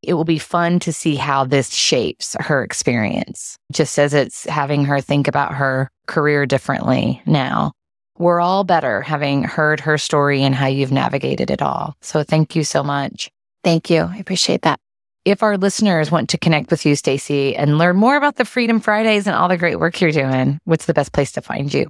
It 0.02 0.14
will 0.14 0.24
be 0.24 0.38
fun 0.38 0.78
to 0.80 0.92
see 0.92 1.16
how 1.16 1.44
this 1.44 1.72
shapes 1.72 2.36
her 2.40 2.62
experience, 2.62 3.58
just 3.72 3.98
as 3.98 4.14
it's 4.14 4.44
having 4.44 4.84
her 4.84 5.00
think 5.00 5.28
about 5.28 5.54
her 5.54 5.90
career 6.06 6.46
differently 6.46 7.20
now. 7.26 7.72
We're 8.16 8.40
all 8.40 8.64
better 8.64 9.02
having 9.02 9.44
heard 9.44 9.80
her 9.80 9.98
story 9.98 10.42
and 10.42 10.54
how 10.54 10.66
you've 10.66 10.92
navigated 10.92 11.50
it 11.50 11.62
all. 11.62 11.94
So 12.00 12.22
thank 12.22 12.56
you 12.56 12.64
so 12.64 12.82
much. 12.82 13.30
Thank 13.62 13.90
you. 13.90 14.02
I 14.02 14.16
appreciate 14.18 14.62
that. 14.62 14.78
If 15.24 15.42
our 15.42 15.58
listeners 15.58 16.10
want 16.10 16.30
to 16.30 16.38
connect 16.38 16.70
with 16.70 16.86
you, 16.86 16.94
Stacie, 16.94 17.54
and 17.56 17.76
learn 17.76 17.96
more 17.96 18.16
about 18.16 18.36
the 18.36 18.44
Freedom 18.44 18.80
Fridays 18.80 19.26
and 19.26 19.36
all 19.36 19.48
the 19.48 19.58
great 19.58 19.78
work 19.78 20.00
you're 20.00 20.10
doing, 20.10 20.58
what's 20.64 20.86
the 20.86 20.94
best 20.94 21.12
place 21.12 21.32
to 21.32 21.42
find 21.42 21.72
you? 21.72 21.88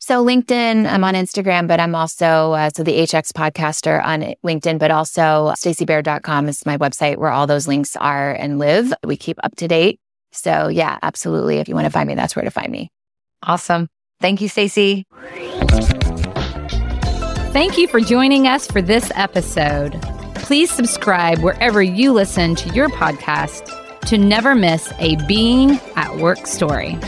So 0.00 0.24
LinkedIn, 0.24 0.90
I'm 0.90 1.04
on 1.04 1.14
Instagram, 1.14 1.68
but 1.68 1.78
I'm 1.78 1.94
also 1.94 2.52
uh, 2.52 2.70
so 2.74 2.82
the 2.82 2.98
HX 2.98 3.32
podcaster 3.32 4.04
on 4.04 4.34
LinkedIn, 4.44 4.78
but 4.78 4.90
also 4.90 5.52
staciebaird.com 5.56 6.48
is 6.48 6.66
my 6.66 6.78
website 6.78 7.18
where 7.18 7.30
all 7.30 7.46
those 7.46 7.68
links 7.68 7.96
are 7.96 8.32
and 8.32 8.58
live. 8.58 8.92
We 9.04 9.16
keep 9.16 9.38
up 9.44 9.54
to 9.56 9.68
date. 9.68 10.00
So 10.32 10.68
yeah, 10.68 10.98
absolutely. 11.02 11.58
If 11.58 11.68
you 11.68 11.74
want 11.74 11.84
to 11.84 11.90
find 11.90 12.08
me, 12.08 12.14
that's 12.14 12.34
where 12.34 12.44
to 12.44 12.50
find 12.50 12.72
me. 12.72 12.90
Awesome. 13.42 13.88
Thank 14.20 14.40
you, 14.40 14.48
Stacie. 14.48 15.04
Thank 17.52 17.78
you 17.78 17.88
for 17.88 18.00
joining 18.00 18.46
us 18.46 18.66
for 18.66 18.82
this 18.82 19.10
episode 19.14 20.00
please 20.50 20.72
subscribe 20.72 21.38
wherever 21.44 21.80
you 21.80 22.12
listen 22.12 22.56
to 22.56 22.68
your 22.70 22.88
podcast 22.88 23.70
to 24.00 24.18
never 24.18 24.52
miss 24.52 24.92
a 24.98 25.14
Being 25.28 25.78
at 25.94 26.16
Work 26.16 26.44
story. 26.44 26.98